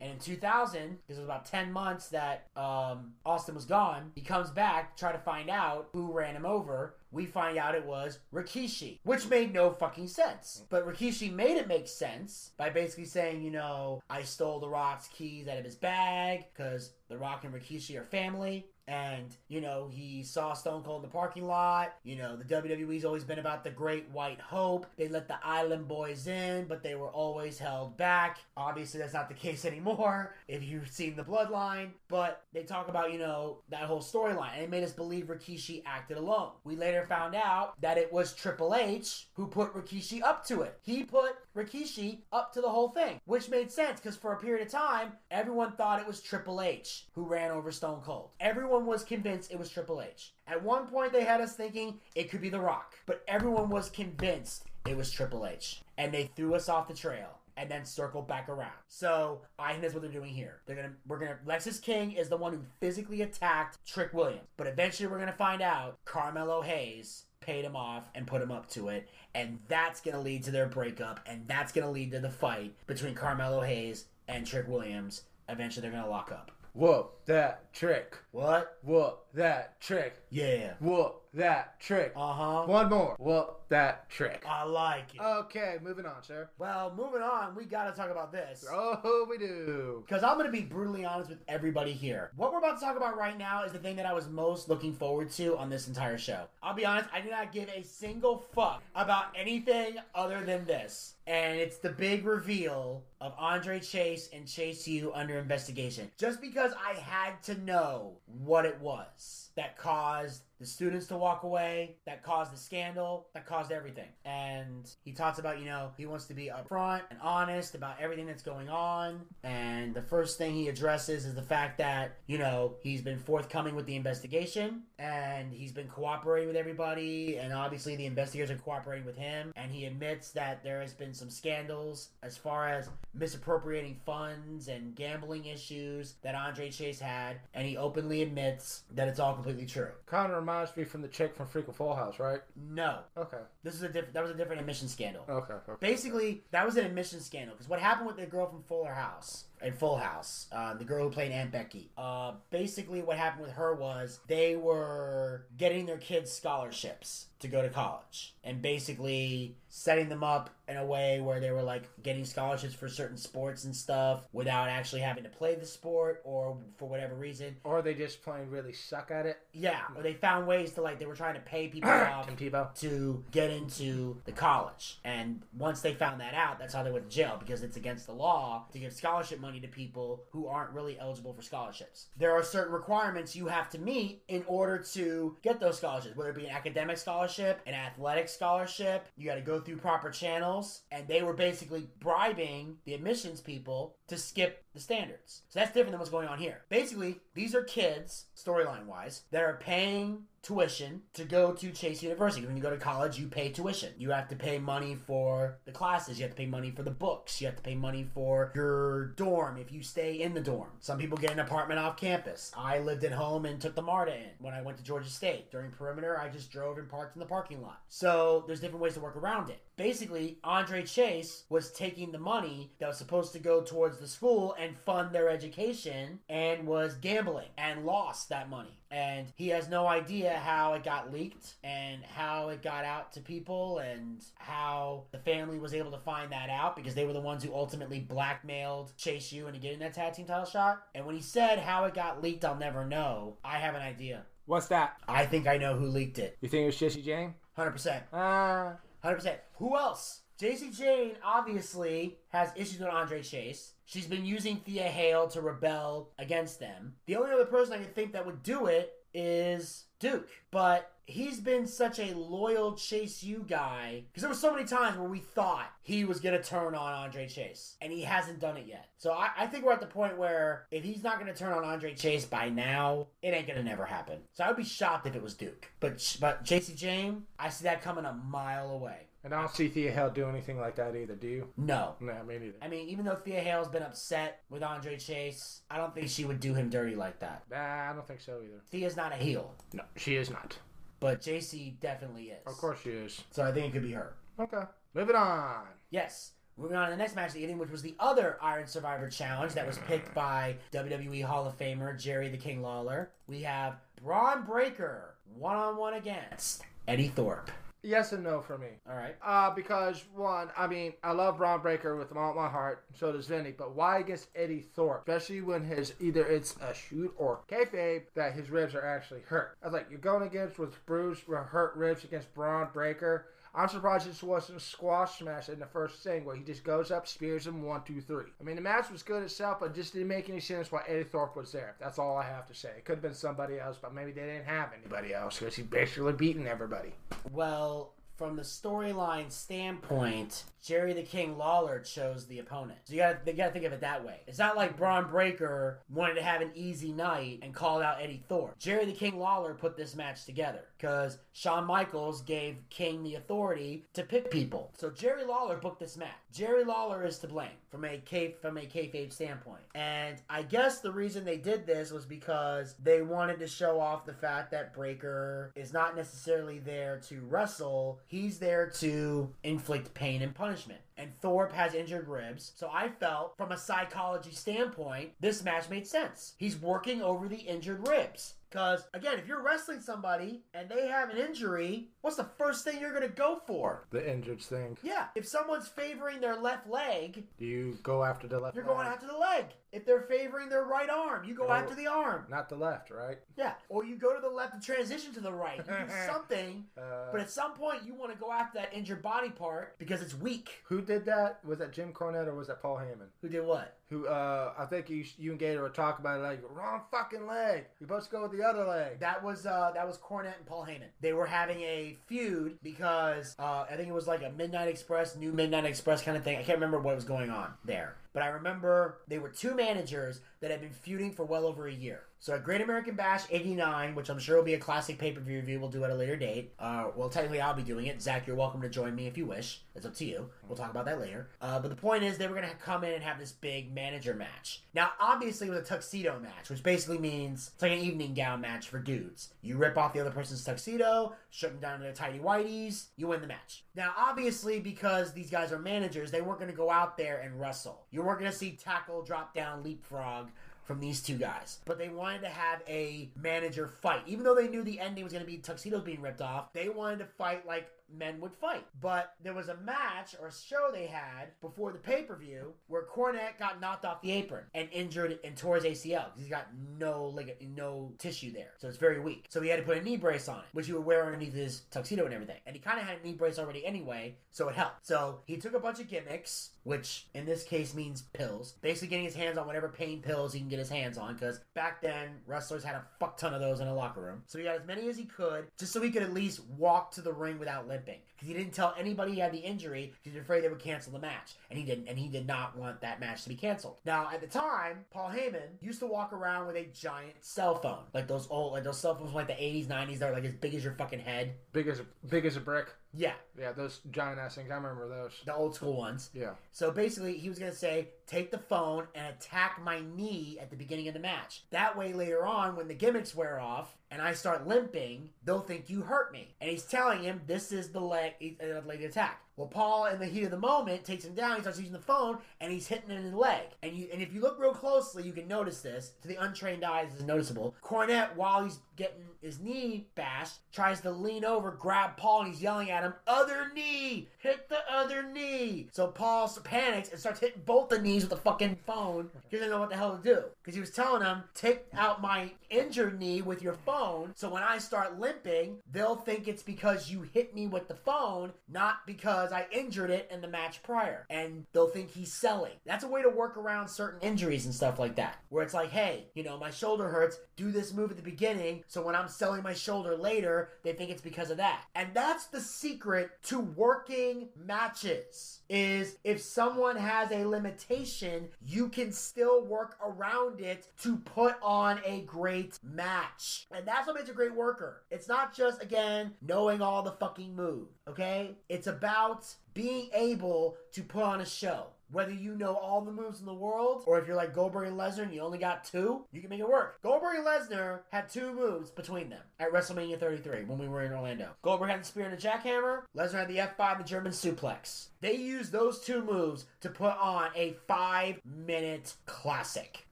[0.00, 4.20] And in 2000, because it was about 10 months that um, Austin was gone, he
[4.20, 6.96] comes back to try to find out who ran him over.
[7.12, 10.64] We find out it was Rikishi, which made no fucking sense.
[10.70, 15.06] But Rikishi made it make sense by basically saying, you know, I stole The Rock's
[15.06, 18.66] keys out of his bag because The Rock and Rikishi are family.
[18.88, 21.94] And, you know, he saw Stone Cold in the parking lot.
[22.04, 24.86] You know, the WWE's always been about the great white hope.
[24.96, 28.38] They let the Island Boys in, but they were always held back.
[28.56, 31.90] Obviously, that's not the case anymore if you've seen the bloodline.
[32.08, 34.54] But they talk about, you know, that whole storyline.
[34.54, 36.50] And it made us believe Rikishi acted alone.
[36.64, 40.78] We later found out that it was Triple H who put Rikishi up to it.
[40.82, 44.66] He put Rikishi up to the whole thing, which made sense because for a period
[44.66, 48.30] of time, everyone thought it was Triple H who ran over Stone Cold.
[48.40, 50.32] Everyone was convinced it was Triple H.
[50.46, 53.90] At one point, they had us thinking it could be The Rock, but everyone was
[53.90, 55.82] convinced it was Triple H.
[55.98, 58.72] And they threw us off the trail and then circled back around.
[58.88, 60.60] So I think that's what they're doing here.
[60.66, 64.48] They're gonna we're gonna Lexis King is the one who physically attacked Trick Williams.
[64.56, 68.68] But eventually we're gonna find out Carmelo Hayes paid him off and put him up
[68.70, 69.08] to it.
[69.34, 73.14] And that's gonna lead to their breakup, and that's gonna lead to the fight between
[73.14, 75.24] Carmelo Hayes and Trick Williams.
[75.48, 76.50] Eventually they're gonna lock up.
[76.74, 78.16] Whoop that trick.
[78.30, 78.78] What?
[78.82, 80.14] Whoop that trick.
[80.30, 80.72] Yeah.
[80.80, 82.12] Whoop that trick.
[82.16, 82.64] Uh-huh.
[82.66, 83.16] One more.
[83.18, 84.44] Whoop that trick.
[84.48, 85.20] I like it.
[85.20, 86.48] Okay, moving on, sir.
[86.58, 88.64] well, moving on, we gotta talk about this.
[88.70, 90.02] Oh, we do.
[90.06, 92.30] Because I'm going to be brutally honest with everybody here.
[92.36, 94.68] What we're about to talk about right now is the thing that I was most
[94.68, 96.44] looking forward to on this entire show.
[96.62, 101.14] I'll be honest, I did not give a single fuck about anything other than this.
[101.26, 106.10] And it's the big reveal of Andre Chase and Chase U under investigation.
[106.18, 111.42] Just because I had to know what it was that caused the students to walk
[111.42, 114.06] away, that caused the scandal, that caused everything.
[114.24, 118.26] And he talks about, you know, he wants to be upfront and honest about everything
[118.26, 119.22] that's going on.
[119.42, 123.74] And the first thing he addresses is the fact that, you know, he's been forthcoming
[123.74, 127.38] with the investigation and he's been cooperating with everybody.
[127.38, 129.52] And obviously, the investigators are cooperating with him.
[129.56, 134.94] And he admits that there has been some scandals as far as misappropriating funds and
[134.94, 137.40] gambling issues that Andre Chase had.
[137.52, 139.88] And he openly admits that it's all completely true.
[140.06, 142.40] Kind of reminds me from the chick from Freak of Full House, right?
[142.56, 143.38] No, Okay.
[143.62, 144.14] this is a different.
[144.14, 145.24] That was a different admission scandal.
[145.28, 145.54] Okay.
[145.54, 145.72] okay.
[145.80, 149.44] Basically, that was an admission scandal because what happened with the girl from Fuller House
[149.62, 151.90] in Full House, uh, the girl who played Aunt Becky.
[151.96, 157.60] Uh, basically, what happened with her was they were getting their kids scholarships to go
[157.62, 162.24] to college, and basically setting them up in a way where they were like getting
[162.24, 166.88] scholarships for certain sports and stuff without actually having to play the sport or for
[166.88, 167.56] whatever reason.
[167.64, 169.38] Or they just plain really suck at it.
[169.52, 172.28] Yeah, or they found ways to like they were trying to pay people off
[172.76, 174.98] to get into the college.
[175.04, 178.06] And once they found that out, that's how they went to jail because it's against
[178.06, 182.06] the law to give scholarship money to people who aren't really eligible for scholarships.
[182.16, 186.30] There are certain requirements you have to meet in order to get those scholarships, whether
[186.30, 189.08] it be an academic scholarship, an athletic scholarship.
[189.16, 193.96] You got to go through proper channels, and they were basically bribing the admissions people
[194.08, 195.42] to skip the standards.
[195.48, 196.62] So that's different than what's going on here.
[196.68, 202.46] Basically, these are kids, storyline wise, that are paying tuition to go to Chase University.
[202.46, 203.92] When you go to college, you pay tuition.
[203.96, 206.90] You have to pay money for the classes, you have to pay money for the
[206.90, 210.70] books, you have to pay money for your dorm if you stay in the dorm.
[210.80, 212.50] Some people get an apartment off campus.
[212.56, 215.50] I lived at home and took the MARTA in when I went to Georgia State.
[215.50, 217.80] During perimeter, I just drove and parked in the parking lot.
[217.88, 219.60] So there's different ways to work around it.
[219.76, 224.54] Basically Andre Chase was taking the money that was supposed to go towards the school
[224.58, 228.78] and fund their education and was gambling and lost that money.
[228.90, 233.20] And he has no idea how it got leaked and how it got out to
[233.20, 237.20] people and how the family was able to find that out because they were the
[237.20, 240.82] ones who ultimately blackmailed Chase U into getting that tag team title shot.
[240.94, 244.24] And when he said how it got leaked, I'll never know, I have an idea.
[244.44, 244.96] What's that?
[245.08, 246.36] I think I know who leaked it.
[246.40, 247.34] You think it was Jacy Jayne?
[247.56, 248.02] 100%.
[248.12, 249.40] Uh, Hundred percent.
[249.54, 250.20] Who else?
[250.38, 253.72] Jacy Jayne obviously has issues with Andre Chase.
[253.84, 256.94] She's been using Thea Hale to rebel against them.
[257.06, 260.28] The only other person I can think that would do it is Duke.
[260.50, 264.98] But he's been such a loyal Chase U guy because there were so many times
[264.98, 268.66] where we thought he was gonna turn on Andre Chase, and he hasn't done it
[268.66, 268.88] yet.
[268.98, 271.64] So I, I think we're at the point where if he's not gonna turn on
[271.64, 274.18] Andre Chase by now, it ain't gonna never happen.
[274.32, 275.70] So I would be shocked if it was Duke.
[275.80, 279.08] But but Jacy Jayne, I see that coming a mile away.
[279.24, 281.48] And I don't see Thea Hale do anything like that either, do you?
[281.56, 281.94] No.
[282.00, 282.56] No, me neither.
[282.60, 286.24] I mean, even though Thea Hale's been upset with Andre Chase, I don't think she
[286.24, 287.44] would do him dirty like that.
[287.50, 288.60] Nah, I don't think so either.
[288.70, 290.56] Thea's not a heel, No, she is not.
[290.98, 292.44] but Jacy definitely is.
[292.46, 293.22] Of course she is.
[293.30, 294.14] So I think it could be her.
[294.40, 294.62] Okay.
[294.94, 295.66] Moving on.
[295.90, 296.32] Yes.
[296.58, 299.08] Moving on to the next match of the evening, which was the other Iron Survivor
[299.08, 303.10] Challenge that was picked by WWE Hall of Famer Jerry the King Lawler.
[303.28, 307.50] We have Bron Breakker one on one against Eddy Thorpe.
[307.82, 308.68] Yes and no for me.
[308.88, 309.16] All right.
[309.24, 312.84] Uh, because one, I mean, I love Bron Breakker with all my heart.
[312.94, 313.52] So does Vinny.
[313.56, 315.08] But why against Eddy Thorpe?
[315.08, 319.56] Especially when his either it's a shoot or kayfabe that his ribs are actually hurt.
[319.62, 323.26] I was like, you're going against with bruised hurt ribs against Bron Breakker.
[323.54, 326.90] I'm surprised this wasn't a squash smash in the first thing where he just goes
[326.90, 328.24] up, spears him one, two, three.
[328.40, 331.04] I mean, the match was good itself, but just didn't make any sense why Eddy
[331.04, 331.76] Thorpe was there.
[331.78, 332.70] That's all I have to say.
[332.78, 335.66] It could have been somebody else, but maybe they didn't have anybody else because he's
[335.66, 336.94] basically beating everybody.
[337.30, 342.78] Well, from the storyline standpoint, Jerry the King Lawler chose the opponent.
[342.84, 344.20] So you gotta, you gotta think of it that way.
[344.28, 348.22] It's not like Bron Breakker wanted to have an easy night and called out Eddy
[348.28, 348.56] Thorpe.
[348.58, 353.84] Jerry the King Lawler put this match together because Shawn Michaels gave King the authority
[353.94, 354.70] to pick people.
[354.78, 356.10] So Jerry Lawler booked this match.
[356.32, 359.62] Jerry Lawler is to blame from a K from a kayfabe standpoint.
[359.74, 364.06] And I guess the reason they did this was because they wanted to show off
[364.06, 367.98] the fact that Breakker is not necessarily there to wrestle.
[368.06, 370.51] He's there to inflict pain and punishment.
[370.96, 372.52] And Thorpe has injured ribs.
[372.56, 376.34] So I felt, from a psychology standpoint, this match made sense.
[376.38, 378.34] He's working over the injured ribs.
[378.50, 382.80] Because, again, if you're wrestling somebody and they have an injury, what's the first thing
[382.80, 383.86] you're going to go for?
[383.90, 384.76] The injured thing.
[384.82, 388.54] Yeah, if someone's favoring their left leg, Do you go after the left?
[388.54, 388.88] you're going leg?
[388.88, 389.46] after the leg.
[389.72, 391.52] If they're favoring their right arm, you go Oh.
[391.52, 392.26] after the arm.
[392.28, 393.18] Not the left, right?
[393.36, 395.56] Yeah, or you go to the left and transition to the right.
[395.56, 399.00] You do something, Uh, but at some point you want to go after that injured
[399.00, 400.50] body part because it's weak.
[400.64, 401.42] Who did that?
[401.44, 403.08] Was that Jim Cornette or was that Paul Heyman?
[403.22, 403.78] Who did what?
[403.88, 407.26] Who, uh, I think you, you and Gator were talking about it like, wrong fucking
[407.26, 407.64] leg.
[407.78, 409.00] You're supposed to go with the other leg.
[409.00, 410.88] That was uh, that was Cornette and Paul Heyman.
[411.00, 415.16] They were having a feud because uh, I think it was like a Midnight Express,
[415.16, 416.38] new Midnight Express kind of thing.
[416.38, 420.20] I can't remember what was going on there, but I remember they were two managers
[420.40, 422.02] that had been feuding for well over a year.
[422.22, 425.20] So at Great American Bash '89, which I'm sure will be a classic pay per
[425.20, 426.52] view review, we'll do at a later date.
[426.56, 428.00] Uh, well, technically I'll be doing it.
[428.00, 429.62] Zach, you're welcome to join me if you wish.
[429.74, 430.28] It's up to you.
[430.46, 431.30] We'll talk about that later.
[431.40, 434.14] Uh, but the point is, they were gonna come in and have this big manager
[434.14, 434.62] match.
[434.72, 438.40] Now, obviously, it was a tuxedo match, which basically means it's like an evening gown
[438.40, 439.34] match for dudes.
[439.40, 443.08] You rip off the other person's tuxedo, strip them down to their tidy whities, you
[443.08, 443.64] win the match.
[443.74, 447.86] Now, obviously, because these guys are managers, they weren't gonna go out there and wrestle.
[447.90, 450.28] You weren't gonna see tackle, drop down, leapfrog
[450.64, 451.58] from these two guys.
[451.64, 454.02] But they wanted to have a manager fight.
[454.06, 456.68] Even though they knew the ending was going to be tuxedos being ripped off, they
[456.68, 458.66] wanted to fight like men would fight.
[458.80, 462.54] But there was a match or a show they had before the pay per view
[462.68, 466.28] where Cornette got knocked off the apron and injured and tore his ACL because he's
[466.30, 469.26] got no lig- no tissue there, so it's very weak.
[469.28, 471.34] So he had to put a knee brace on it, which he would wear underneath
[471.34, 472.40] his tuxedo and everything.
[472.46, 474.86] And he kind of had a knee brace already anyway, so it helped.
[474.86, 479.04] So he took a bunch of gimmicks, which in this case means pills, basically getting
[479.04, 481.14] his hands on whatever pain pills he can get his hands on.
[481.14, 484.38] Because back then wrestlers had a fuck ton of those in a locker room, so
[484.38, 487.00] he got as many as he could just so he could at least walk to
[487.00, 490.12] the ring without limping ripping because he didn't tell anybody he had the injury because
[490.12, 491.88] he was afraid they would cancel the match, and he didn't.
[491.88, 493.78] And he did not want that match to be canceled.
[493.84, 497.84] Now at the time, Paul Heyman used to walk around with a giant cell phone,
[497.92, 499.98] like those old, like those cell phones from like the 80s, 90s.
[499.98, 501.34] They're like as big as your fucking head.
[501.52, 502.68] Big as a, big as a brick.
[502.94, 504.50] Yeah, Yeah, those giant ass things.
[504.50, 505.12] I remember those.
[505.24, 506.10] the old school ones.
[506.12, 506.32] Yeah.
[506.50, 510.50] So basically, he was going to say, take the phone and attack my knee at
[510.50, 511.44] the beginning of the match.
[511.50, 515.70] That way, later on, when the gimmicks wear off and I start limping, they'll think
[515.70, 516.34] you hurt me.
[516.40, 519.20] And he's telling him this is the leg, uh, leg attack.
[519.36, 521.36] Well, Paul, in the heat of the moment, takes him down.
[521.36, 523.48] He starts using the phone, and he's hitting it in the leg.
[523.62, 525.92] And you, and if you look real closely, you can notice this.
[526.02, 527.54] To the untrained eyes, is noticeable.
[527.62, 532.42] Cornette, while he's getting his knee bashed, tries to lean over, grab Paul, and he's
[532.42, 534.08] yelling at him, "Other knee!
[534.18, 538.16] Hit the other knee!" So Paul panics and starts hitting both the knees with the
[538.16, 539.10] fucking phone.
[539.28, 542.00] He doesn't know what the hell to do because he was telling him, "Take out
[542.00, 546.90] my injured knee with your phone, so when I start limping, they'll think it's because
[546.90, 551.06] you hit me with the phone, not because I injured it in the match prior,
[551.08, 554.78] and they'll think he's selling." That's a way to work around certain injuries and stuff
[554.78, 557.18] like that, where it's like, "Hey, you know, my shoulder hurts.
[557.36, 560.90] Do this move at the beginning, so when I'm selling my shoulder later, they think
[560.90, 567.10] it's because of that." And that's the secret to working matches is if someone has
[567.12, 573.46] a limitation, you can still work around it to put on a great match.
[573.50, 574.82] And that's what makes a great worker.
[574.90, 578.38] It's not just, again, knowing all the fucking move, okay?
[578.48, 581.66] It's about being able to put on a show.
[581.92, 584.78] Whether you know all the moves in the world, or if you're like Goldberg and
[584.78, 586.80] Lesnar and you only got two, you can make it work.
[586.82, 590.92] Goldberg and Lesnar had two moves between them at WrestleMania 33 when we were in
[590.92, 591.28] Orlando.
[591.42, 592.82] Goldberg had the spear and the jackhammer.
[592.96, 594.86] Lesnar had the F5, and the German suplex.
[595.02, 599.86] They used those two moves to put on a five minute classic.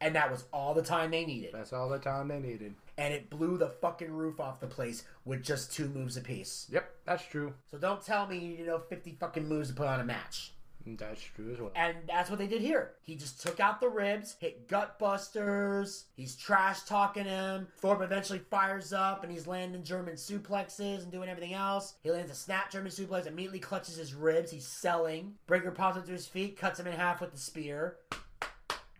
[0.00, 1.50] And that was all the time they needed.
[1.52, 2.74] That's all the time they needed.
[2.96, 6.68] And it blew the fucking roof off the place with just two moves apiece.
[6.70, 7.54] Yep, that's true.
[7.70, 10.04] So don't tell me you need to know 50 fucking moves to put on a
[10.04, 10.52] match.
[10.86, 11.72] That's true as well.
[11.74, 12.92] And that's what they did here.
[13.02, 16.06] He just took out the ribs, hit gut busters.
[16.16, 17.68] He's trash talking him.
[17.78, 21.94] Thorpe eventually fires up and he's landing German suplexes and doing everything else.
[22.02, 24.50] He lands a snap German suplex, immediately clutches his ribs.
[24.50, 25.34] He's selling.
[25.46, 27.96] Breakker pops up to his feet, cuts him in half with the spear.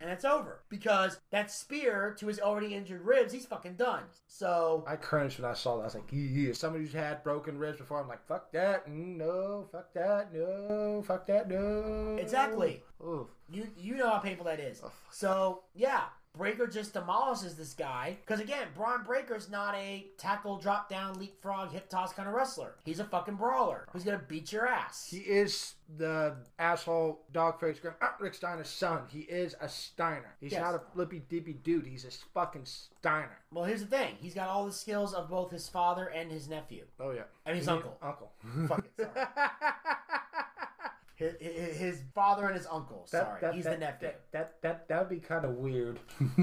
[0.00, 0.60] And it's over.
[0.68, 4.02] Because that spear to his already injured ribs, he's fucking done.
[4.26, 5.82] So I cringed when I saw that.
[5.82, 8.00] I was like, yeah, somebody who's had broken ribs before.
[8.00, 12.16] I'm like, fuck that, no, fuck that, no, fuck that, no.
[12.20, 12.82] Exactly.
[13.04, 13.28] Oof.
[13.50, 14.80] You you know how painful that is.
[14.84, 16.04] Oh, So yeah,
[16.36, 21.72] Breakker just demolishes this guy because again, Bron Breakker's not a tackle, drop down, leapfrog,
[21.72, 22.74] hip toss kind of wrestler.
[22.84, 25.08] He's a fucking brawler who's gonna beat your ass.
[25.10, 29.02] He is the asshole dogface going, ah, Rick Steiner's son.
[29.08, 30.36] He is a Steiner.
[30.40, 30.60] He's Yes.
[30.60, 31.86] not a flippy dippy dude.
[31.86, 33.38] He's a fucking Steiner.
[33.52, 36.48] well, here's the thing: he's got all the skills of both his father and his
[36.48, 36.84] nephew.
[37.00, 37.22] Oh, yeah.
[37.46, 37.96] And his He- uncle.
[38.02, 38.32] Uncle.
[38.68, 39.26] Fuck it, sorry.
[41.18, 43.04] His, his, father and his uncle.
[43.06, 44.08] Sorry, he's the nephew.
[44.08, 45.98] That, that, that, that would be kind of weird.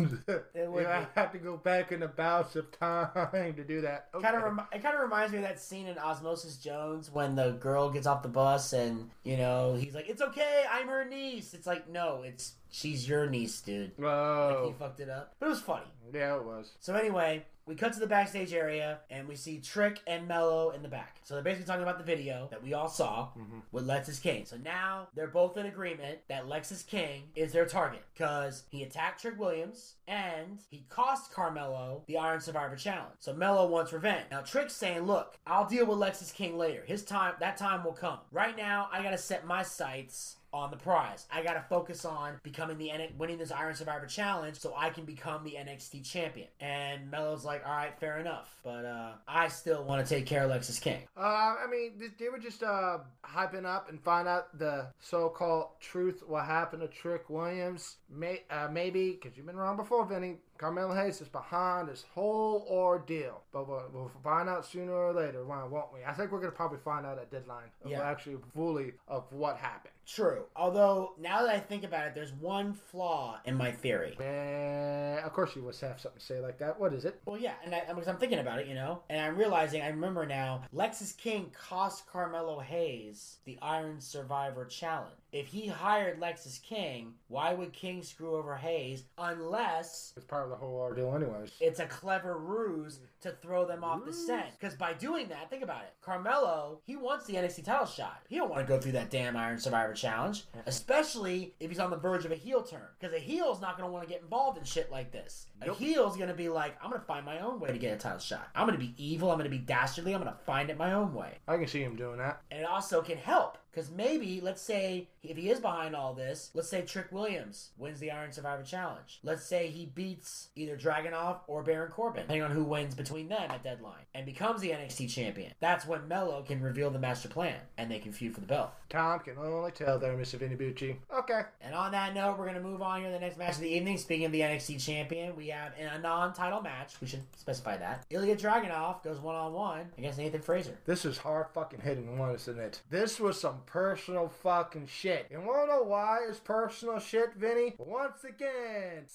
[0.54, 1.08] It would be.
[1.16, 4.10] have to go back in the bouts of time to do that.
[4.14, 4.24] Okay.
[4.24, 7.36] Kind of, rem- it kind of reminds me of that scene in Osmosis Jones when
[7.36, 11.06] the girl gets off the bus and you know he's like, "It's okay, I'm her
[11.06, 13.92] niece." It's like, no, it's she's your niece, dude.
[13.98, 14.74] Like, Whoa.
[14.74, 15.86] he fucked it up, but it was funny.
[16.14, 16.72] yeah, it was.
[16.80, 20.84] So anyway, we cut to the backstage area and we see Trick and Melo in
[20.84, 21.18] the back.
[21.24, 23.60] So they're basically talking about the video that we all saw mm-hmm.
[23.72, 24.46] with Lexis King.
[24.46, 29.22] So now they're both in agreement that Lexis King is their target because he attacked
[29.22, 33.16] Trick Williams and he cost Carmelo the Iron Survivor Challenge.
[33.20, 34.26] So Melo wants revenge.
[34.30, 36.84] Now Trick's saying, "Look, I'll deal with Lexis King later.
[36.86, 38.20] His time, that time will come.
[38.32, 41.26] Right now, I gotta set my sights." On the prize.
[41.30, 45.04] I gotta focus on becoming the N- winning this Iron Survivor Challenge so I can
[45.04, 46.48] become the NXT champion.
[46.62, 50.44] And Melo's like, all right, fair enough, but uh, I still want to take care
[50.46, 51.02] of Lexis King.
[51.18, 51.20] Uh,
[51.62, 56.24] I mean, th- they were just uh, hyping up and find out the so-called truth.
[56.26, 57.98] What happened to Trick Williams?
[58.10, 60.38] May- uh, maybe because you've been wrong before, Vinny.
[60.58, 65.44] Carmelo Hayes is behind this whole ordeal, but we'll, we'll find out sooner or later,
[65.46, 66.00] won't won't we?
[66.06, 68.02] I think we're gonna probably find out at deadline Yeah.
[68.02, 69.92] actually fully of what happened.
[70.08, 70.46] True.
[70.56, 74.16] Although now that I think about it, there's one flaw in my theory.
[74.20, 76.80] Eh, of course, you must have something to say like that.
[76.80, 77.20] What is it?
[77.26, 79.88] Well, yeah, and I, because I'm thinking about it, you know, and I'm realizing I
[79.90, 80.64] remember now.
[80.74, 85.12] Lexis King cost Carmelo Hayes the Iron Survivor Challenge.
[85.36, 90.50] If he hired Lexis King, why would King screw over Hayes unless It's part of
[90.50, 91.52] the whole ordeal, anyways.
[91.60, 94.52] it's a clever ruse to throw them off the scent.
[94.60, 95.94] Because by doing that, think about it.
[96.02, 98.22] Carmelo, he wants the NXT title shot.
[98.30, 101.90] He don't want to go through that damn Iron Survivor Challenge, especially if he's on
[101.90, 102.88] the verge of a heel turn.
[103.00, 105.48] Because a heel's not going to want to get involved in shit like this.
[105.62, 107.94] A heel's going to be like, I'm going to find my own way to get
[107.94, 108.50] a title shot.
[108.56, 109.32] I'm going to be evil.
[109.32, 110.14] I'm going to be dastardly.
[110.14, 111.40] I'm going to find it my own way.
[111.48, 112.42] I can see him doing that.
[112.52, 113.58] And it also can help.
[113.76, 118.00] Because maybe, let's say, if he is behind all this, let's say Trick Williams wins
[118.00, 119.20] the Iron Survivor Challenge.
[119.22, 123.50] Let's say he beats either Dragunov or Baron Corbin, depending on who wins between them
[123.50, 125.54] at deadline, and becomes the NXT champion.
[125.60, 128.72] That's when Melo can reveal the master plan, and they can feud for the belt.
[128.90, 130.36] Tom can only tell there, Mr.
[130.40, 130.98] Vinny Bucci.
[131.18, 131.42] Okay.
[131.62, 133.62] And on that note, we're going to move on here to the next match of
[133.62, 133.98] the evening.
[133.98, 136.94] Speaking of the NXT champion, we have in a non-title match.
[137.02, 138.06] We should specify that.
[138.10, 140.78] Ilya Dragunov goes one-on-one against Nathan Frazer.
[140.86, 142.82] This is hard fucking hitting, wasn't it?
[142.90, 145.28] This was some personal fucking shit.
[145.32, 147.76] You wanna know why it's personal shit, Vinny?
[147.78, 149.06] Once again,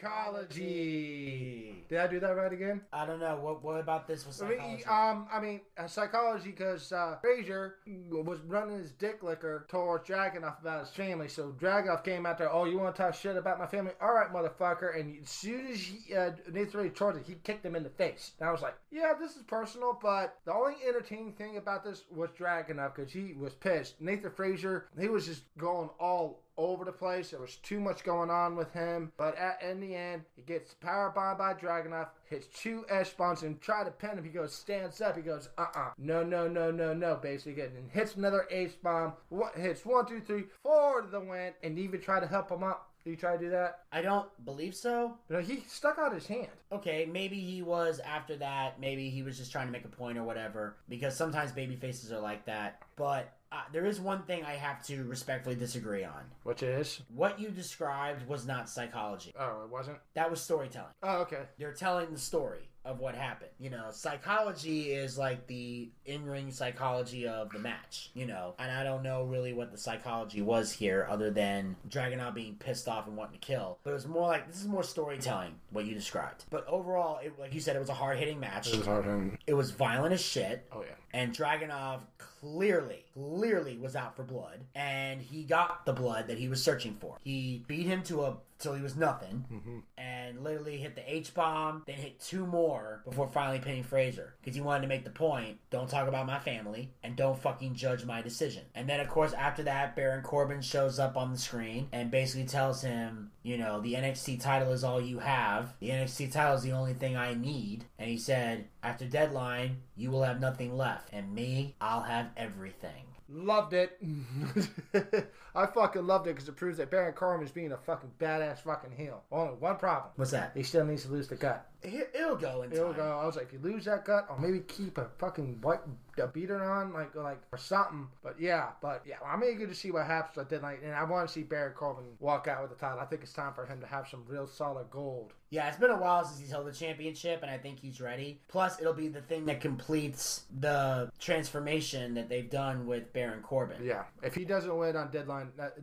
[0.00, 1.53] psychology.
[1.88, 2.80] Did I do that right again?
[2.92, 4.84] I don't know what what about this was I mean, psychology.
[4.86, 7.76] um, I mean, uh, psychology because uh, Frazer
[8.10, 11.28] was running his dick liquor towards Dragunov about his family.
[11.28, 13.92] So Dragunov came out there, oh, you want to talk shit about my family?
[14.00, 14.98] All right, motherfucker.
[14.98, 17.90] And as soon as he, uh, Nathan Ray charged it, he kicked him in the
[17.90, 18.32] face.
[18.38, 22.04] And I was like, yeah, this is personal, but the only entertaining thing about this
[22.10, 24.00] was Dragunov because he was pissed.
[24.00, 27.30] Nathan Frazer, he was just going all over the place.
[27.30, 29.12] There was too much going on with him.
[29.16, 33.42] But at, in the end, he gets power bombed by Dragunov, hits two S bombs
[33.42, 34.24] and try to pin him.
[34.24, 35.16] He goes, stands up.
[35.16, 37.62] He goes, uh uh No, no, no, no, no, basically.
[37.62, 39.14] And hits another ace bomb.
[39.28, 41.52] One, hits one, two, three, four to the win.
[41.62, 42.90] And even try to help him up.
[43.04, 43.80] Did you try to do that?
[43.92, 45.18] I don't believe so.
[45.28, 46.48] No, he stuck out his hand.
[46.72, 48.80] Okay, maybe he was after that.
[48.80, 50.76] Maybe he was just trying to make a point or whatever.
[50.88, 52.80] Because sometimes baby faces are like that.
[52.96, 56.24] But uh, there is one thing I have to respectfully disagree on.
[56.42, 57.02] Which is?
[57.14, 59.32] What you described was not psychology.
[59.38, 59.98] Oh, it wasn't?
[60.14, 60.92] That was storytelling.
[61.02, 61.42] Oh, okay.
[61.58, 63.50] They're telling the story of what happened.
[63.58, 68.54] You know, psychology is like the in-ring psychology of the match, you know.
[68.58, 72.88] And I don't know really what the psychology was here other than Dragunov being pissed
[72.88, 73.78] off and wanting to kill.
[73.84, 76.44] But it was more like this is more storytelling what you described.
[76.50, 78.68] But overall, it, like you said it was a hard-hitting match.
[78.68, 79.38] It was hard on.
[79.46, 80.66] It was violent as shit.
[80.70, 80.94] Oh, yeah.
[81.14, 82.00] And Dragunov
[82.44, 86.96] clearly, clearly was out for blood, and he got the blood that he was searching
[87.00, 87.16] for.
[87.22, 89.78] He beat him to a till he was nothing, mm-hmm.
[89.98, 94.54] and literally hit the H bomb, then hit two more before finally pinning Frazer because
[94.54, 98.04] he wanted to make the point: don't talk about my family and don't fucking judge
[98.04, 98.62] my decision.
[98.74, 102.46] And then of course after that, Baron Corbin shows up on the screen and basically
[102.46, 105.74] tells him, you know, the NXT title is all you have.
[105.78, 107.84] The NXT title is the only thing I need.
[107.98, 113.04] And he said, after deadline, you will have nothing left, and me, I'll have everything.
[113.28, 113.98] Loved it.
[115.54, 118.58] I fucking loved it because it proves that Baron Corbin is being a fucking badass
[118.58, 119.22] fucking heel.
[119.32, 120.10] Only one problem.
[120.16, 120.52] What's that?
[120.54, 121.66] He still needs to lose the gut.
[121.82, 122.96] It- It'll go in It'll time.
[122.96, 123.18] go.
[123.22, 125.80] I was like, if you lose that gut, or maybe keep a fucking white
[126.18, 128.08] a beater on, like like or something.
[128.22, 131.28] But yeah, but yeah, I'm eager to see what happens at deadline, and I want
[131.28, 133.00] to see Baron Corbin walk out with the title.
[133.00, 135.32] I think it's time for him to have some real solid gold.
[135.50, 138.40] Yeah, it's been a while since he's held the championship, and I think he's ready.
[138.48, 143.84] Plus, it'll be the thing that completes the transformation that they've done with Baron Corbin.
[143.84, 145.76] Yeah, if he doesn't win on deadline, that,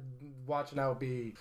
[0.46, 1.36] watching that will be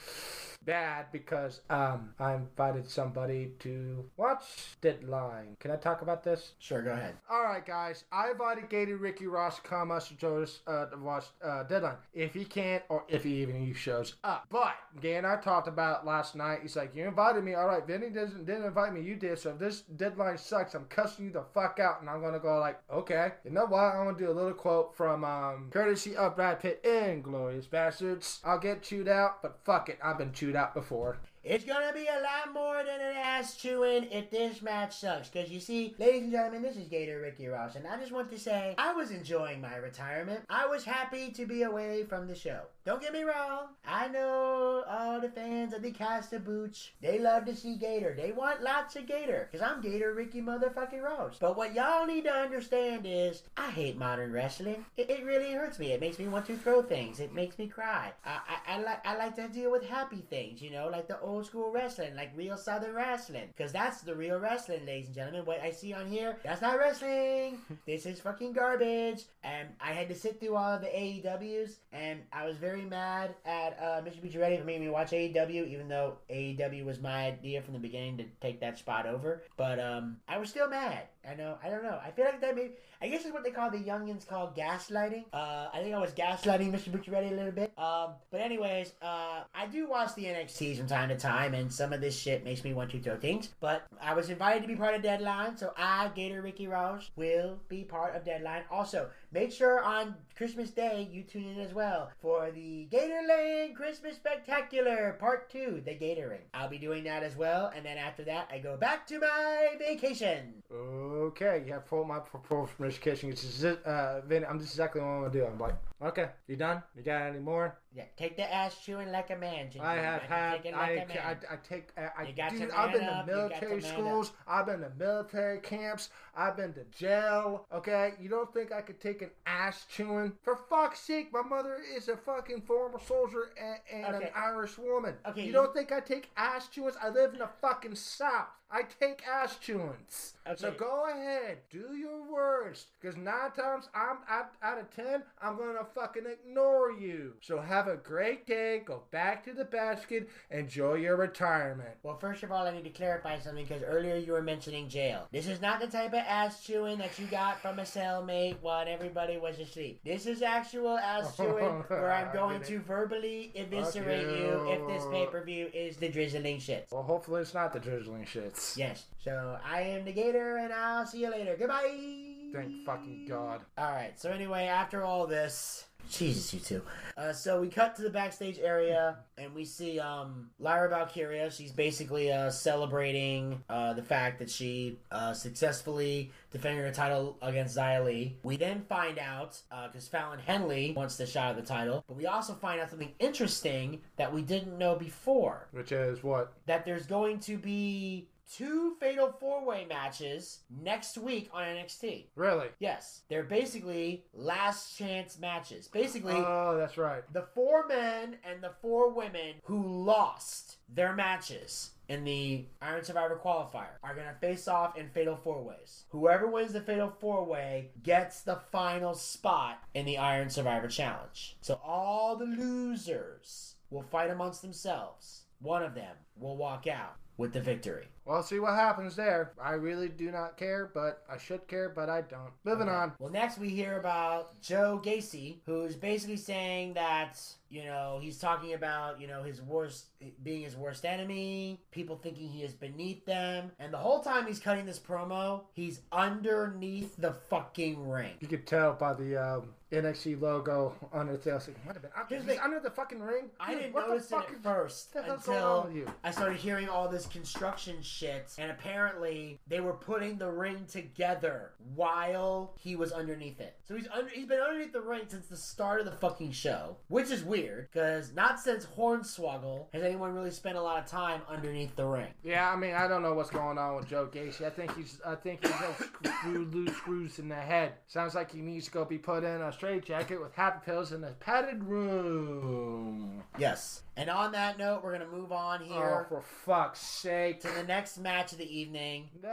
[0.65, 5.57] bad because um I invited somebody to watch Deadline.
[5.59, 6.53] Can I talk about this?
[6.59, 7.15] Sure, go ahead.
[7.31, 8.05] All right, guys.
[8.13, 11.97] I invited Gator Ricky Ross to come us to us uh, to watch uh, Deadline
[12.13, 14.47] if he can't or if he even he shows up.
[14.51, 16.61] But Gay and I talked about last night.
[16.63, 17.87] He's like, "You invited me, all right.
[17.87, 19.01] Vinny doesn't didn't invite me.
[19.01, 19.39] You did.
[19.39, 22.59] So if this Deadline sucks, I'm cussing you the fuck out." And I'm gonna go
[22.59, 23.81] like, "Okay, you know what?
[23.81, 28.41] I'm gonna do a little quote from um, courtesy of Brad Pitt in Glorious Bastards.
[28.45, 32.07] I'll get chewed out, but fuck it, I've been chewed out before." It's gonna be
[32.07, 35.30] a lot more than an ass chewing if this match sucks.
[35.30, 38.30] Cause you see, ladies and gentlemen, this is Gator Ricky Ross, and I just want
[38.30, 40.41] to say I was enjoying my retirement.
[40.51, 42.61] I was happy to be away from the show.
[42.84, 43.68] Don't get me wrong.
[43.86, 46.93] I know all the fans of the cast of Booch.
[47.01, 48.14] They love to see Gator.
[48.14, 49.49] They want lots of Gator.
[49.51, 51.36] Cause I'm Gator Ricky motherfucking Ross.
[51.41, 54.84] But what y'all need to understand is I hate modern wrestling.
[54.99, 55.93] It, it really hurts me.
[55.93, 57.18] It makes me want to throw things.
[57.18, 58.12] It makes me cry.
[58.26, 61.18] I, I, I like I like to deal with happy things, you know, like the
[61.31, 63.49] old school wrestling, like real southern wrestling.
[63.57, 65.45] Cause that's the real wrestling, ladies and gentlemen.
[65.45, 67.59] What I see on here, that's not wrestling.
[67.87, 69.24] this is fucking garbage.
[69.45, 73.35] And I had to sit through all of the AEWs, and I was very mad
[73.45, 74.20] at uh, Mr.
[74.22, 77.81] Beach Ready for making me watch AEW, even though AEW was my idea from the
[77.81, 79.43] beginning to take that spot over.
[79.57, 81.05] But um, I was still mad.
[81.29, 81.59] I know.
[81.62, 81.99] I don't know.
[82.03, 82.71] I feel like that maybe.
[83.03, 85.25] I guess it's what they call the youngins call gaslighting.
[85.33, 86.91] Uh, I think I was gaslighting Mr.
[86.91, 87.73] Bucciaretti a little bit.
[87.79, 91.93] Um, but anyways, uh, I do watch the NXT from time to time, and some
[91.93, 93.51] of this shit makes me want to throw things.
[93.61, 97.59] But I was invited to be part of Deadline, so I, Gator Ricky Ross, will
[97.68, 98.62] be part of Deadline.
[98.71, 103.74] Also, make sure on Christmas Day you tune in as well for the Gator Lane
[103.74, 106.41] Christmas Spectacular Part 2, the Gatoring.
[106.55, 109.68] I'll be doing that as well, and then after that, I go back to my
[109.78, 110.62] vacation.
[110.72, 113.31] Okay, have full my from education.
[113.31, 115.47] It's just, uh, Vin, I'm just exactly what I'm gonna do.
[115.47, 116.82] I'm like, okay, you done?
[116.96, 117.78] You got any more?
[117.92, 119.70] Yeah, take the ass chewing like a man.
[119.70, 119.86] Ginger.
[119.86, 121.36] I have had, take I, I.
[121.51, 124.66] I take, I, I to dude, I've been up, to to military man schools, I've
[124.66, 127.66] been to military camps, I've been to jail.
[127.74, 130.32] Okay, you don't think I could take an ass chewing?
[130.42, 134.26] For fuck's sake, my mother is a fucking former soldier and, and Okay.
[134.26, 135.14] an Irish woman.
[135.26, 136.94] Okay, you you- don't think I take ass chewings?
[137.03, 138.46] I live in the fucking south.
[138.73, 140.35] I take ass chewings.
[140.57, 142.89] So go ahead, do your worst.
[143.01, 147.35] Because nine times I'm out, out of ten, I'm gonna fucking ignore you.
[147.41, 148.83] So have a great day.
[148.85, 150.29] Go back to the basket.
[150.51, 151.91] Enjoy your retirement.
[152.03, 155.29] Well, first of all, I need to clarify something because earlier you were mentioning jail.
[155.33, 158.87] This is not the type of ass chewing that you got from a cellmate while
[158.89, 160.01] everybody was asleep.
[160.05, 165.27] This is actual ass chewing where I'm going to verbally eviscerate you if this pay
[165.27, 166.87] per view is the drizzling shit.
[166.91, 168.60] Well, hopefully it's not the drizzling shits.
[168.77, 169.05] Yes.
[169.23, 171.57] So I am the Gator, and I'll see you later.
[171.59, 172.31] Goodbye.
[172.53, 173.63] Thank fucking God.
[173.79, 174.19] All right.
[174.19, 176.83] So anyway, after all this, Jesus, you two.
[177.17, 181.51] Uh, so we cut to the backstage area, and we see um, Lyra Valkyria.
[181.51, 187.77] She's basically uh, celebrating uh, the fact that she uh, successfully defended her title against
[187.77, 188.37] Xia Li.
[188.43, 192.27] We then find out because Fallon Henley wants the shot at the title, but we
[192.27, 195.69] also find out something interesting that we didn't know before.
[195.71, 196.55] Which is what?
[196.67, 202.26] That there's going to be two fatal four way matches next week on NXT.
[202.34, 202.68] Really?
[202.78, 205.88] Yes, they're basically last chance matches.
[205.88, 207.22] Basically, Oh, that's right.
[207.32, 213.40] the four men and the four women who lost their matches in the Iron Survivor
[213.42, 216.05] qualifier are going to face off in fatal four ways.
[216.09, 221.57] Whoever wins the fatal four way gets the final spot in the Iron Survivor challenge.
[221.61, 225.42] So all the losers will fight amongst themselves.
[225.61, 228.09] One of them will walk out with the victory.
[228.31, 229.55] Well, see what happens there.
[229.61, 232.53] I really do not care, but I should care, but I don't.
[232.62, 233.12] Moving on.
[233.18, 238.75] Well, next we hear about Joe Gacy, who's basically saying that, you know, he's talking
[238.75, 240.07] about, you know, his worst,
[240.43, 243.71] being his worst enemy, people thinking he is beneath them.
[243.79, 248.33] And the whole time he's cutting this promo, he's underneath the fucking ring.
[248.41, 251.51] You could tell by the um, NXT logo the.
[251.53, 251.97] I was like, what
[252.29, 253.51] He's the- under the fucking ring?
[253.61, 256.07] I Dude, didn't what the notice it at first the hell's going on until?
[256.25, 261.73] I started hearing all this construction shit, and apparently they were putting the ring together
[261.95, 263.77] while he was underneath it.
[263.87, 266.97] So he's under, he's been underneath the ring since the start of the fucking show,
[267.09, 271.43] which is weird because not since Hornswoggle has anyone really spent a lot of time
[271.49, 272.29] underneath the ring.
[272.43, 274.67] Yeah, I mean, I don't know what's going on with Joe Gacy.
[274.67, 275.97] I think he's, I think he's got
[276.39, 277.93] screw, loose screws in the head.
[278.07, 281.13] Sounds like he needs to go be put in a straight jacket with happy pills
[281.13, 283.43] in a padded room.
[283.59, 284.03] Yes.
[284.17, 285.97] And on that note, we're gonna move on here.
[285.97, 287.61] Oh, here for fuck's sake!
[287.61, 289.29] to the next match of the evening.
[289.43, 289.49] No.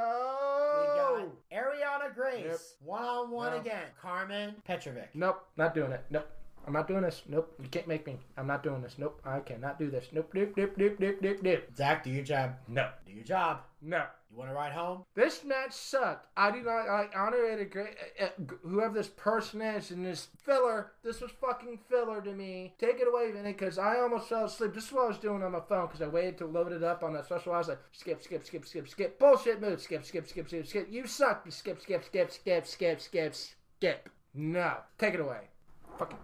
[0.79, 3.83] We got Arianna Grace one on one again.
[4.01, 5.09] Karmen Petrovic.
[5.13, 6.03] Nope, not doing it.
[6.09, 6.27] Nope.
[6.67, 7.21] I'm not doing this.
[7.29, 7.55] Nope.
[7.63, 8.17] You can't make me.
[8.35, 8.95] I'm not doing this.
[8.97, 9.21] Nope.
[9.23, 10.09] I cannot do this.
[10.11, 10.31] Nope.
[10.33, 10.51] Nope.
[10.57, 10.73] Nope.
[10.77, 10.97] Nope.
[10.99, 11.17] Nope.
[11.21, 11.37] Nope.
[11.41, 11.63] Nope.
[11.73, 12.55] Zach, do your job.
[12.67, 12.89] No.
[13.05, 13.61] Do your job.
[13.81, 14.03] No.
[14.29, 15.03] You want to ride home?
[15.15, 16.27] This match sucked.
[16.35, 17.61] I do not like honor it.
[17.61, 18.29] A great uh, uh,
[18.63, 20.91] whoever this person is and this filler.
[21.03, 22.73] This was fucking filler to me.
[22.77, 24.73] Take it away, Vinny, because I almost fell asleep.
[24.73, 26.83] This is what I was doing on my phone because I waited to load it
[26.83, 27.53] up on that special.
[27.53, 29.17] I was like, skip, skip, skip, skip, skip.
[29.17, 29.81] Bullshit move.
[29.81, 30.87] Skip, skip, skip, skip, skip.
[30.91, 31.49] You suck.
[31.49, 34.09] Skip, skip, skip, skip, skip, skip, skip.
[34.33, 34.73] No.
[34.97, 35.47] Take it away.
[35.97, 36.17] Fucking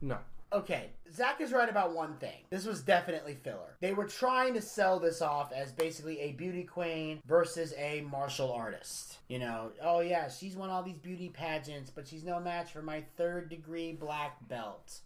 [0.00, 0.18] no.
[0.52, 2.44] Okay, Zach is right about one thing.
[2.50, 3.76] This was definitely filler.
[3.80, 8.52] They were trying to sell this off as basically a beauty queen versus a martial
[8.52, 9.18] artist.
[9.28, 12.80] You know, oh yeah, she's won all these beauty pageants, but she's no match for
[12.80, 15.00] my third degree black belt.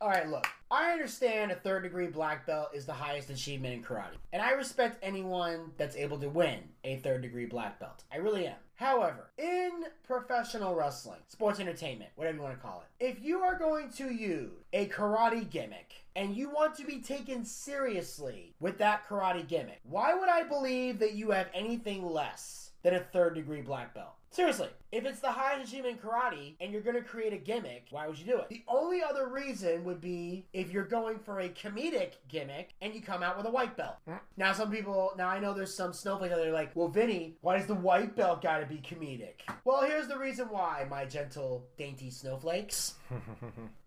[0.00, 0.46] All right, look.
[0.74, 4.16] I understand a third degree black belt is the highest achievement in karate.
[4.32, 8.02] And I respect anyone that's able to win a third degree black belt.
[8.12, 8.56] I really am.
[8.74, 13.56] However, in professional wrestling, sports entertainment, whatever you want to call it, if you are
[13.56, 19.06] going to use a karate gimmick and you want to be taken seriously with that
[19.08, 23.62] karate gimmick, why would I believe that you have anything less than a third degree
[23.62, 24.16] black belt?
[24.34, 27.86] Seriously, if it's the highest achievement in karate and you're going to create a gimmick,
[27.90, 28.48] why would you do it?
[28.48, 33.00] The only other reason would be if you're going for a comedic gimmick and you
[33.00, 33.94] come out with a white belt.
[34.36, 37.58] Now, some people, now I know there's some snowflakes out there like, well, Vinny, why
[37.58, 39.42] does the white belt got to be comedic?
[39.64, 42.94] Well, here's the reason why, my gentle, dainty snowflakes.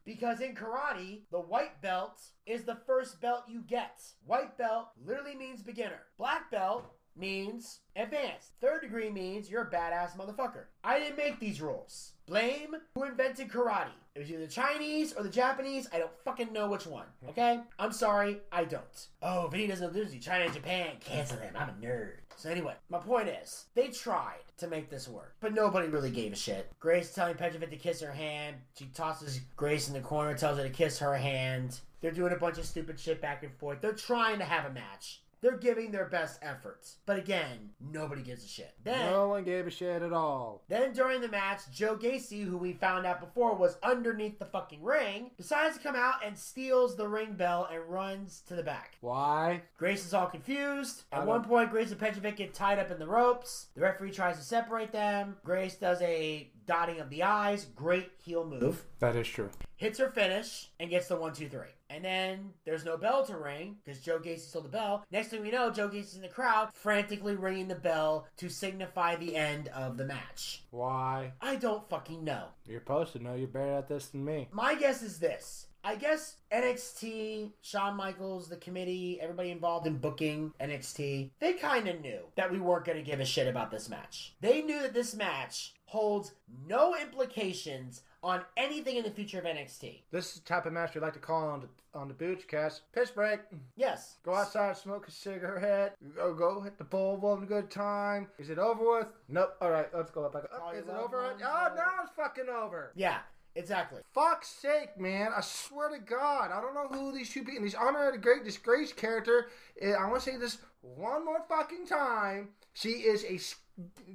[0.08, 4.00] Because in karate, the white belt is the first belt you get.
[4.26, 6.00] White belt literally means beginner.
[6.18, 8.51] Black belt means advanced.
[8.61, 10.65] Third degree means you're a badass motherfucker.
[10.84, 12.13] I didn't make these rules.
[12.28, 13.89] Blame who invented karate.
[14.15, 15.88] It was either the Chinese or the Japanese.
[15.93, 17.05] I don't fucking know which one.
[17.24, 17.30] Hmm.
[17.30, 17.59] Okay?
[17.80, 19.07] I'm sorry, I don't.
[19.22, 20.20] Oh, Vinny doesn't know Disney.
[20.20, 20.95] China and Japan.
[20.99, 21.53] Cancel them.
[21.55, 22.18] I'm a nerd.
[22.36, 26.34] So anyway, my point is, they tried to make this work, but nobody really gave
[26.34, 26.72] a shit.
[26.80, 28.57] Grace telling Petrovic to kiss her hand.
[28.78, 31.80] She tosses Grace in the corner, tells her to kiss her hand.
[32.01, 33.82] They're doing a bunch of stupid shit back and forth.
[33.82, 35.22] They're trying to have a match.
[35.41, 36.97] They're giving their best efforts.
[37.05, 38.73] But again, nobody gives a shit.
[38.83, 40.63] Then No one gave a shit at all.
[40.67, 44.83] Then during the match, Joe Gacy, who we found out before was underneath the fucking
[44.83, 48.97] ring, decides to come out and steals the ring bell and runs to the back.
[49.01, 49.61] Why?
[49.77, 51.03] Grace is all confused.
[51.11, 53.67] At one point, Grace and Petrovic get tied up in the ropes.
[53.75, 55.38] The referee tries to separate them.
[55.43, 57.65] Grace does a dotting of the eyes.
[57.65, 58.83] Great heel move.
[58.99, 59.49] That is true.
[59.75, 61.69] Hits her finish and gets the one, two, three.
[61.89, 65.05] And then there's no bell to ring because Joe Gacy stole the bell.
[65.11, 69.15] Next thing we know, Joe Gacy's in the crowd, frantically ringing the bell to signify
[69.15, 70.63] the end of the match.
[70.71, 71.33] Why?
[71.41, 72.45] I don't fucking know.
[72.67, 73.35] You're supposed to know.
[73.35, 74.49] You're better at this than me.
[74.51, 75.67] My guess is this.
[75.83, 82.01] I guess NXT, Shawn Michaels, the committee, everybody involved in booking NXT, they kind of
[82.01, 84.35] knew that we weren't going to give a shit about this match.
[84.41, 86.33] They knew that this match holds
[86.67, 90.01] no implications on anything in the future of NXT.
[90.11, 91.67] This is the type of match we like to call on the
[91.97, 92.82] on the Boochcast.
[92.93, 93.39] Piss break.
[93.75, 94.17] Yes.
[94.23, 95.95] Go outside, smoke a cigarette.
[96.15, 98.28] Go, go hit the bowl, have a good time.
[98.38, 99.07] Is it over with?
[99.30, 99.55] Nope.
[99.61, 100.34] All right, let's go up.
[100.34, 101.23] Call Oh, is it over?
[101.23, 102.91] ones, Oh, now it's fucking over.
[102.95, 103.19] Yeah,
[103.55, 104.01] exactly.
[104.13, 105.32] Fuck's sake, man!
[105.36, 107.63] I swear to God, I don't know who these two people.
[107.63, 109.47] These Honor the Great Disgrace character.
[109.82, 112.49] eh, I want to say this one more fucking time.
[112.73, 113.39] She is a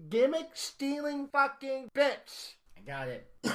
[0.09, 2.55] gimmick stealing fucking bitch.
[2.77, 3.27] I got it.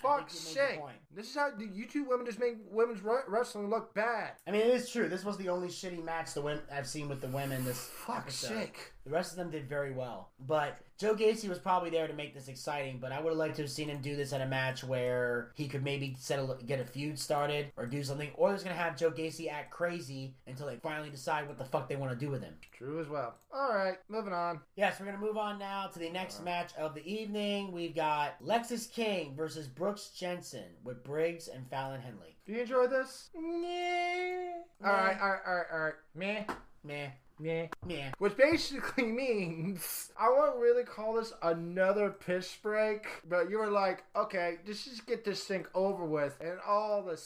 [0.00, 0.80] Fuck's you made the sake!
[1.14, 4.32] This is how the you two women just make women's wrestling look bad.
[4.46, 5.08] I mean, it is true.
[5.08, 8.42] This was the only shitty match the win- I've seen with the women this Fuck's
[8.44, 8.54] episode.
[8.60, 8.92] sake!
[9.04, 10.30] The rest of them did very well.
[10.46, 13.56] But Joe Gacy was probably there to make this exciting, but I would have liked
[13.56, 16.78] to have seen him do this at a match where he could maybe settle get
[16.80, 18.30] a feud started or do something.
[18.34, 21.88] Or there's gonna have Joe Gacy act crazy until they finally decide what the fuck
[21.88, 22.54] they want to do with him.
[22.72, 23.34] True as well.
[23.52, 24.60] All right, moving on.
[24.76, 27.72] Yes, we're gonna move on now to the next match of the evening.
[27.72, 29.01] We've got Lexis King
[29.36, 32.36] versus Brooks Jensen with Briggs and Fallon Henley.
[32.46, 33.30] Do you enjoy this?
[33.34, 34.52] Yeah.
[34.84, 35.94] All right, all right, all right, all right.
[36.14, 36.44] Meh,
[36.84, 37.66] Meh, meh.
[37.86, 38.10] meh.
[38.18, 44.04] Which basically means I won't really call this another piss break, but you were like,
[44.16, 46.36] okay, let's just get this thing over with.
[46.40, 47.16] And all of a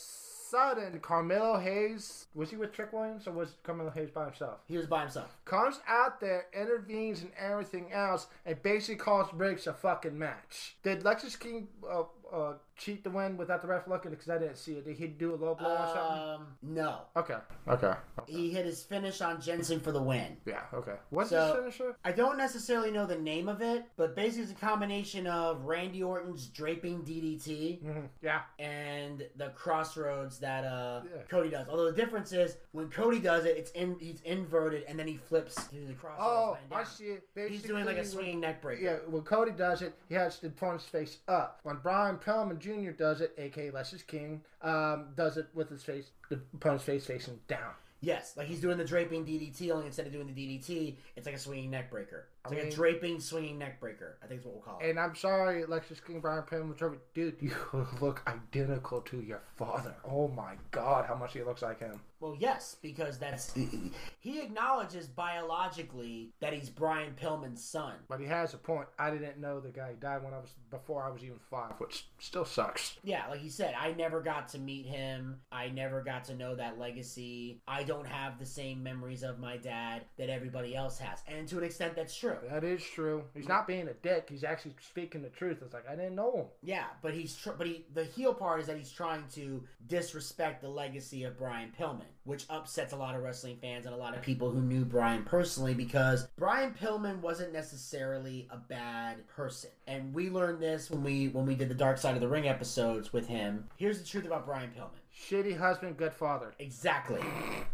[0.51, 4.59] sudden, Carmelo Hayes was he with Trick Williams or was Carmelo Hayes by himself?
[4.67, 5.37] He was by himself.
[5.45, 10.77] Comes out there, intervenes and everything else, and basically calls breaks a fucking match.
[10.83, 14.11] Did Lexis King uh, uh, cheat the win without the ref looking?
[14.11, 14.85] Because I didn't see it.
[14.85, 16.29] Did he do a low blow or something?
[16.29, 17.01] Um, no.
[17.17, 17.37] Okay.
[17.69, 17.93] Okay.
[18.27, 20.37] He hit his finish on Jensen for the win.
[20.45, 20.63] Yeah.
[20.75, 20.95] Okay.
[21.11, 21.97] What's So- his finisher?
[22.05, 26.03] I don't necessarily know the name of it, but basically it's a combination of Randy
[26.03, 28.09] Orton's draping DDT Mhm.
[28.23, 28.43] Yeah.
[28.59, 31.23] and the crossroads that uh, Yeah.
[31.29, 31.69] Cody does.
[31.69, 35.17] Although the difference is when Cody does it, it's in he's inverted and then he
[35.17, 36.61] flips to the crossroads.
[36.71, 37.29] Oh, I see it.
[37.49, 38.83] He's doing like a Basically, swinging neck breaker.
[38.83, 41.61] Yeah, when Cody does it, he has the opponent's face up.
[41.63, 42.91] When Brian Pillman Jr.
[42.91, 47.39] does it, aka Lexis King, um, does it with his face, the opponent's face facing
[47.49, 47.73] down.
[48.01, 51.35] Yes, like he's doing the draping DDT, only instead of doing the DDT, it's like
[51.35, 52.29] a swinging neck breaker.
[52.47, 54.19] It's I like mean- a draping swinging neck breaker.
[54.23, 54.89] I think is what we'll call it.
[54.91, 57.53] And I'm sorry, Lexis King, Brian Pillman, whichever, dude, you
[58.01, 59.95] look identical to your father.
[60.05, 62.01] Oh my God, how much he looks like him.
[62.19, 63.53] Well, yes, because that's
[64.21, 67.95] he acknowledges biologically that he's Brian Pillman's son.
[68.09, 68.89] But he has a point.
[68.99, 72.07] I didn't know the guy died when I was before I was even five, which
[72.19, 72.97] still sucks.
[73.03, 75.41] Yeah, like he said, I never got to meet him.
[75.53, 77.61] I never got to know that legacy.
[77.69, 81.23] I don't have the same memories of my dad that everybody else has.
[81.29, 82.36] And to an extent, that's true.
[82.51, 83.25] That is true.
[83.35, 84.29] He's not being a dick.
[84.31, 85.59] He's actually speaking the truth.
[85.63, 86.47] It's like I didn't know him.
[86.63, 90.63] Yeah, but he's tr- but he the heel part is that he's trying to disrespect
[90.63, 94.15] the legacy of Brian Pillman, which upsets a lot of wrestling fans and a lot
[94.17, 99.71] of people who knew Brian personally because Brian Pillman wasn't necessarily a bad person.
[99.87, 102.49] And we learned this when we when we did the Dark Side of the Ring
[102.49, 103.69] episodes with him.
[103.77, 105.01] Here's the truth about Brian Pillman.
[105.17, 106.55] Shitty husband, good father.
[106.59, 107.21] Exactly.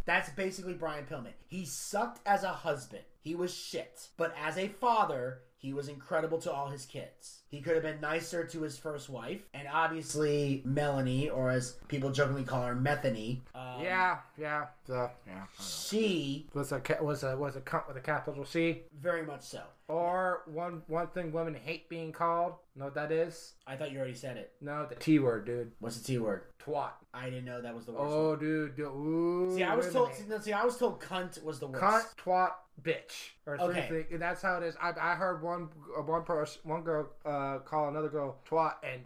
[0.05, 1.33] That's basically Brian Pillman.
[1.47, 3.03] He sucked as a husband.
[3.21, 4.09] He was shit.
[4.17, 7.42] But as a father, he was incredible to all his kids.
[7.53, 12.11] He could have been nicer to his first wife, and obviously Melanie, or as people
[12.11, 13.43] jokingly call her, Methany.
[13.55, 15.45] Um, Yeah, yeah, the yeah.
[15.61, 18.83] She Was a was a was a cunt with a capital C.
[18.99, 19.63] very much so.
[19.89, 22.55] Or one one thing women hate being called.
[22.75, 23.53] Know what that is?
[23.67, 24.53] I thought you already said it.
[24.63, 25.73] No, the T word, dude.
[25.81, 26.45] What's the T word?
[26.65, 26.93] Twat.
[27.13, 28.05] I didn't know that was the worst.
[28.15, 28.77] Oh, dude.
[28.77, 28.87] dude.
[28.87, 29.53] Ooh.
[29.55, 30.15] see, I was told.
[30.15, 31.85] See, no, see, I was told cunt was the worst.
[31.85, 33.87] Cunt, twat, bitch, or Okay.
[33.91, 34.07] things.
[34.13, 34.75] And that's how it is.
[34.81, 38.75] I, I heard one uh, one person, one girl, uh, Uh, call another girl twat,
[38.85, 39.03] and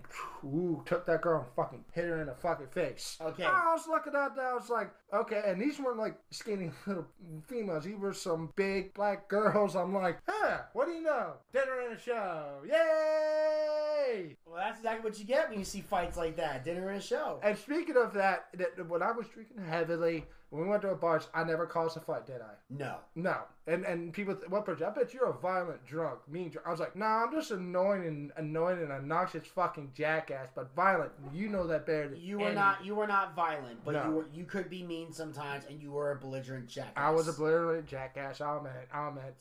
[0.46, 3.16] ooh, took that girl and fucking hit her in the fucking face.
[3.20, 3.44] Okay.
[3.44, 4.44] I was looking at that.
[4.44, 5.42] I was like, okay.
[5.46, 7.06] And these weren't like skinny little
[7.46, 7.84] females.
[7.84, 9.76] These were some big black girls.
[9.76, 10.58] I'm like, huh.
[10.72, 11.34] What do you know?
[11.52, 12.62] Dinner and a show.
[12.66, 14.36] Yay!
[14.46, 16.64] Well, that's exactly what you get when you see fights like that.
[16.64, 17.40] Dinner and a show.
[17.42, 20.94] And speaking of that, that when I was drinking heavily, when we went to a
[20.94, 22.54] bar, I never caused a fight, did I?
[22.70, 22.98] No.
[23.14, 23.38] No.
[23.66, 24.86] And and people, th- what person?
[24.86, 26.66] I bet you're a violent drunk, mean drunk.
[26.66, 31.12] I was like, nah, I'm just annoying and annoying and obnoxious fucking jackass, but violent.
[31.32, 34.04] You know that better than You were any- not you were not violent, but No.
[34.04, 36.92] you were you could be mean sometimes and you were a belligerent jackass.
[36.96, 38.40] I was a belligerent jackass.
[38.40, 38.88] I'll admit.
[38.92, 39.34] I'll admit.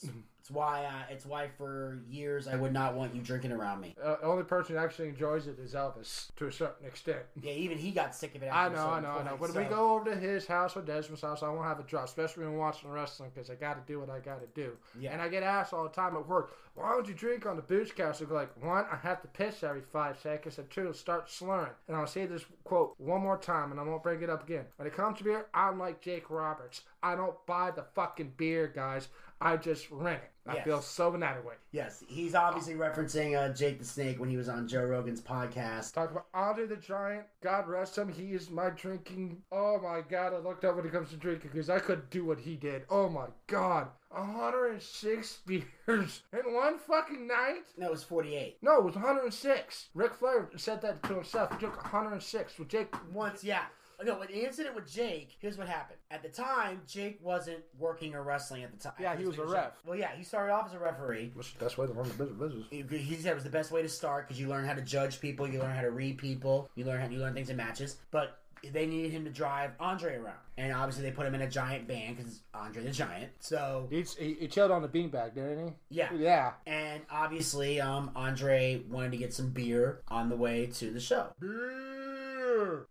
[0.45, 3.95] It's why uh, it's why for years I would not want you drinking around me.
[3.99, 7.21] Uh, the only person who actually enjoys it is Elvis to a certain extent.
[7.41, 8.51] Yeah, even he got sick of it.
[8.53, 9.37] I know, I know, I know.
[9.39, 11.83] When so- we go over to his house or Desmond's house, I won't have a
[11.83, 14.73] drop, especially when watching wrestling, because I got to do what I got to do.
[14.99, 15.13] Yeah.
[15.13, 17.63] And I get asked all the time at work, why don't you drink on the
[17.63, 18.21] booze cast?
[18.21, 21.71] I go like, one, I have to piss every five seconds, and two, start slurring.
[21.87, 24.65] And I'll say this quote one more time, and I won't bring it up again.
[24.75, 26.81] When it comes to beer, I'm like Jake Roberts.
[27.01, 29.07] I don't buy the fucking beer, guys.
[29.41, 30.31] I just rent it.
[30.47, 30.63] I Yes.
[30.63, 31.57] feel so inadequate.
[31.71, 35.93] Yes, he's obviously referencing uh, Jake the Snake when he was on Joe Rogan's podcast.
[35.93, 37.25] Talk about Andre the Giant.
[37.41, 38.09] God rest him.
[38.09, 39.41] He is my drinking.
[39.51, 40.33] Oh my God.
[40.33, 42.83] I looked up when it comes to drinking because I couldn't do what he did.
[42.91, 43.87] Oh my God.
[44.09, 47.63] 106 beers in one fucking night?
[47.77, 48.57] No, it was 48.
[48.61, 49.89] No, it was 106.
[49.93, 51.51] Ric Flair said that to himself.
[51.53, 52.93] He took 106 with Jake.
[53.11, 53.63] Once, yeah.
[54.03, 55.99] No, but the incident with Jake, here's what happened.
[56.11, 58.93] At the time, Jake wasn't working or wrestling at the time.
[58.99, 59.73] Yeah, he was a ref.
[59.85, 61.31] Well, yeah, he started off as a referee.
[61.33, 62.65] What's the best way to run the business?
[62.71, 64.81] He he said it was the best way to start because you learn how to
[64.81, 67.57] judge people, you learn how to read people, you learn how you learn things in
[67.57, 67.97] matches.
[68.11, 68.39] But
[68.73, 71.87] they needed him to drive Andre around, and obviously they put him in a giant
[71.87, 73.31] van because Andre the Giant.
[73.39, 75.73] So He, he, he chilled on the beanbag, didn't he?
[75.91, 76.51] yeah, Yeah.
[76.65, 81.27] and obviously um Andre wanted to get some beer on the way to the show.
[81.39, 82.04] Beer.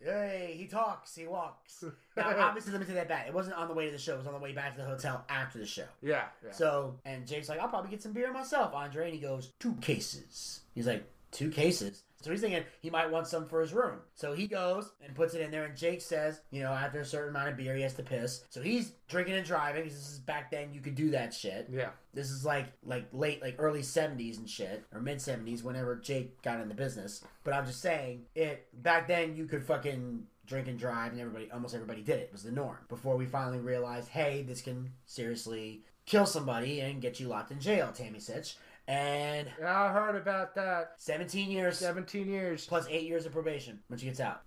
[0.00, 1.84] Hey, he talks, he walks.
[2.16, 3.26] Now, obviously, let me take that back.
[3.26, 4.14] It wasn't on the way to the show.
[4.14, 5.86] It was on the way back to the hotel after the show.
[6.00, 6.26] Yeah.
[6.44, 6.52] yeah.
[6.52, 9.06] So, and Jake's like, I'll probably get some beer myself, Andre.
[9.06, 10.60] And he goes, two cases.
[10.76, 12.04] He's like, two cases?
[12.24, 13.98] So he's thinking he might want some for his room.
[14.14, 15.64] So he goes and puts it in there.
[15.64, 18.44] And Jake says, you know, after a certain amount of beer, he has to piss.
[18.48, 19.84] So he's drinking and driving.
[19.84, 21.68] This is back then you could do that shit.
[21.70, 21.90] yeah.
[22.14, 26.40] This is like like late like early seventies and shit or mid seventies whenever Jake
[26.42, 27.22] got in the business.
[27.42, 31.50] But I'm just saying it back then you could fucking drink and drive and everybody
[31.50, 32.24] almost everybody did it.
[32.24, 32.78] It was the norm.
[32.88, 37.58] Before we finally realized, hey, this can seriously kill somebody and get you locked in
[37.60, 38.56] jail, Tammy Sytch.
[38.86, 40.92] And Yeah, I heard about that.
[40.98, 42.66] 17 years 17 years.
[42.66, 44.42] plus 8 years of probation when she gets out.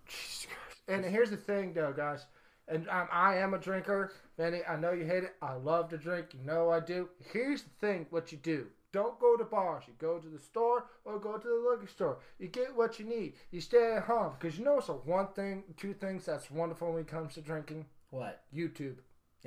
[0.87, 2.25] And here's the thing, though, guys.
[2.67, 4.13] And um, I am a drinker.
[4.37, 5.35] Manny, I know you hate it.
[5.41, 6.27] I love to drink.
[6.33, 7.09] You know I do.
[7.33, 8.67] Here's the thing what you do.
[8.93, 9.83] Don't go to bars.
[9.87, 12.19] You go to the store or go to the liquor store.
[12.39, 13.33] You get what you need.
[13.51, 14.33] You stay at home.
[14.39, 17.41] Because you know it's a one thing, two things that's wonderful when it comes to
[17.41, 17.85] drinking?
[18.11, 18.43] What?
[18.55, 18.95] YouTube.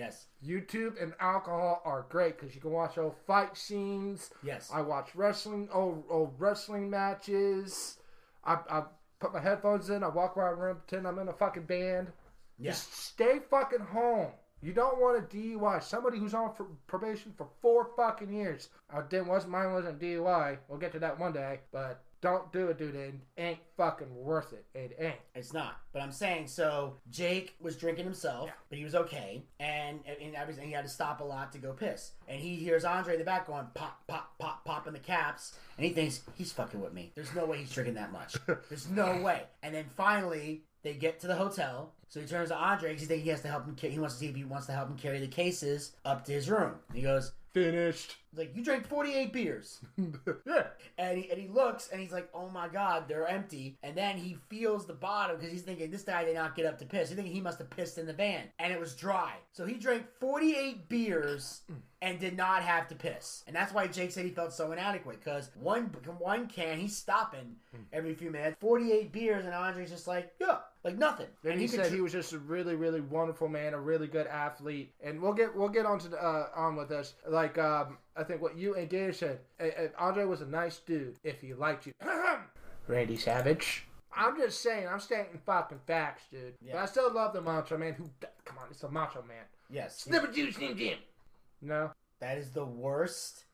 [0.00, 0.26] Yes.
[0.44, 4.30] YouTube and alcohol are great because you can watch old fight scenes.
[4.42, 4.70] Yes.
[4.72, 7.98] I watch wrestling, old old wrestling matches.
[8.44, 8.82] I, I
[9.20, 10.02] put my headphones in.
[10.02, 12.08] I walk around the room, pretend I'm in a fucking band.
[12.58, 12.70] Yeah.
[12.70, 14.28] Just stay fucking home.
[14.62, 15.82] You don't want a DUI.
[15.82, 18.68] Somebody who's on for probation for four fucking years.
[18.94, 19.28] I didn't.
[19.28, 20.58] Was mine wasn't DUI.
[20.68, 21.60] We'll get to that one day.
[21.72, 22.94] But don't do it, dude.
[22.94, 24.66] It ain't fucking worth it.
[24.74, 25.14] It ain't.
[25.34, 25.80] It's not.
[25.92, 26.96] But I'm saying so.
[27.10, 31.20] Jake was drinking himself, but he was okay, and and everything he had to stop
[31.20, 32.12] a lot to go piss.
[32.28, 35.58] And he hears Andre in the back going pop pop pop pop in the caps,
[35.76, 37.12] and he thinks he's fucking with me.
[37.14, 38.36] There's no way he's drinking that much.
[38.68, 39.44] There's no way.
[39.62, 41.92] And then finally they get to the hotel.
[42.08, 43.76] So he turns to Andre because he thinks he has to help him.
[43.78, 46.32] He wants to see if he wants to help him carry the cases up to
[46.32, 46.74] his room.
[46.88, 47.32] And he goes.
[47.52, 48.16] Finished.
[48.32, 49.80] Like, you drank 48 beers.
[50.46, 50.66] yeah.
[50.98, 53.76] And he, and he looks and he's like, oh my god, they're empty.
[53.82, 56.78] And then he feels the bottom because he's thinking, this guy did not get up
[56.78, 57.08] to piss.
[57.08, 58.44] He's thinking he must have pissed in the van.
[58.58, 59.34] And it was dry.
[59.52, 61.62] So he drank 48 beers
[62.02, 63.42] and did not have to piss.
[63.46, 65.86] And that's why Jake said he felt so inadequate because one,
[66.18, 67.82] one can, he's stopping hmm.
[67.92, 68.56] every few minutes.
[68.60, 71.26] 48 beers and Andre's just like, yeah, like nothing.
[71.42, 73.80] Then and he, could said dr- he was just a really, really wonderful man, a
[73.80, 77.14] really good athlete, and we'll get we'll get on to the, uh, on with this.
[77.28, 80.78] Like um, I think what you and Gator said, uh, uh, Andre was a nice
[80.78, 81.92] dude if he liked you.
[82.88, 83.86] Randy Savage.
[84.16, 86.54] I'm just saying, I'm stating fucking facts, dude.
[86.60, 86.82] But Yeah.
[86.82, 87.94] I still love the Macho Man.
[87.94, 88.10] Who?
[88.44, 89.44] Come on, it's the Macho Man.
[89.70, 89.98] Yes.
[90.00, 90.98] Snipper juice, Jim Jim.
[91.62, 91.92] No.
[92.20, 93.44] That is the worst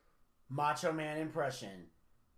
[0.48, 1.86] Macho Man impression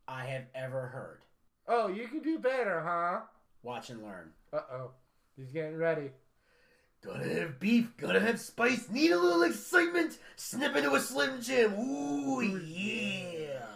[0.08, 1.20] I have ever heard.
[1.68, 3.20] Oh, you can do better, huh?
[3.62, 4.30] Watch and learn.
[4.52, 4.90] Uh oh,
[5.36, 6.10] he's getting ready.
[7.04, 11.74] Gotta have beef, gotta have spice, need a little excitement, snip into a Slim Jim.
[11.78, 13.66] Ooh, yeah.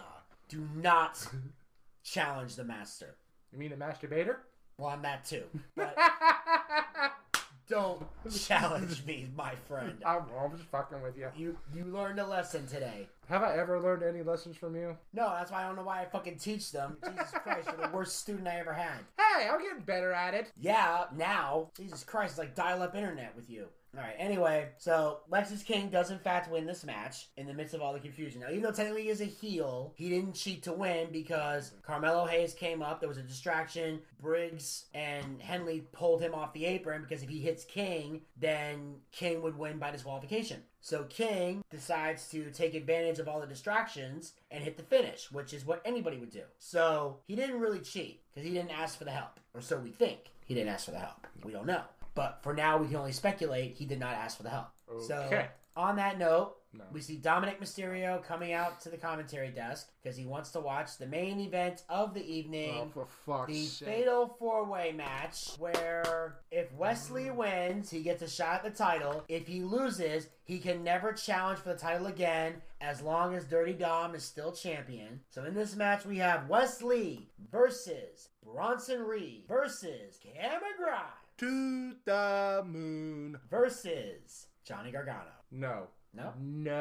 [0.49, 1.25] Do not
[2.03, 3.15] challenge the master.
[3.51, 4.37] You mean a masturbator?
[4.77, 5.43] Well, I'm that too.
[5.75, 5.95] But
[7.67, 10.01] don't challenge me, my friend.
[10.05, 11.29] I'm, I'm just fucking with you.
[11.35, 13.07] You you learned a lesson today.
[13.29, 14.97] Have I ever learned any lessons from you?
[15.13, 16.97] No, that's why I don't know why I fucking teach them.
[17.05, 18.99] Jesus Christ, you're the worst student I ever had.
[19.17, 20.51] Hey, I'm getting better at it.
[20.59, 21.69] Yeah, now.
[21.77, 23.67] Jesus Christ, it's like dial up internet with you.
[23.95, 27.81] Alright, anyway, so Lexis King does in fact win this match in the midst of
[27.81, 28.41] all the confusion.
[28.41, 32.25] Now, even though technically he is a heel, he didn't cheat to win because Carmelo
[32.25, 37.03] Hayes came up, there was a distraction, Briggs and Henley pulled him off the apron
[37.03, 40.63] because if he hits King, then King would win by disqualification.
[40.81, 45.53] So King decides to take advantage of all the distractions and hit the finish, which
[45.53, 46.43] is what anybody would do.
[46.57, 49.91] So he didn't really cheat because he didn't ask for the help, or so we
[49.91, 50.31] think.
[50.45, 51.25] He didn't ask for the help.
[51.43, 51.83] We don't know.
[52.15, 54.67] But for now, we can only speculate he did not ask for the help.
[55.07, 55.45] So
[55.75, 56.83] on that note, No.
[56.91, 60.97] we see Dominik Mysterio coming out to the commentary desk because he wants to watch
[60.97, 62.91] the main event of the evening.
[62.95, 63.87] Oh, for fuck's The sake.
[63.87, 67.35] fatal four way match where if Wes Lee mm.
[67.35, 69.23] wins, he gets a shot at the title.
[69.27, 73.73] If he loses, he can never challenge for the title again as long as Dirty
[73.73, 75.21] Dom is still champion.
[75.29, 81.93] So in this match, we have Wes Lee versus Bronson Reed versus Cameron Grimes to
[82.05, 83.37] the moon.
[83.49, 85.33] versus Johnny Gargano.
[85.51, 85.87] No.
[86.13, 86.31] No?
[86.39, 86.71] No.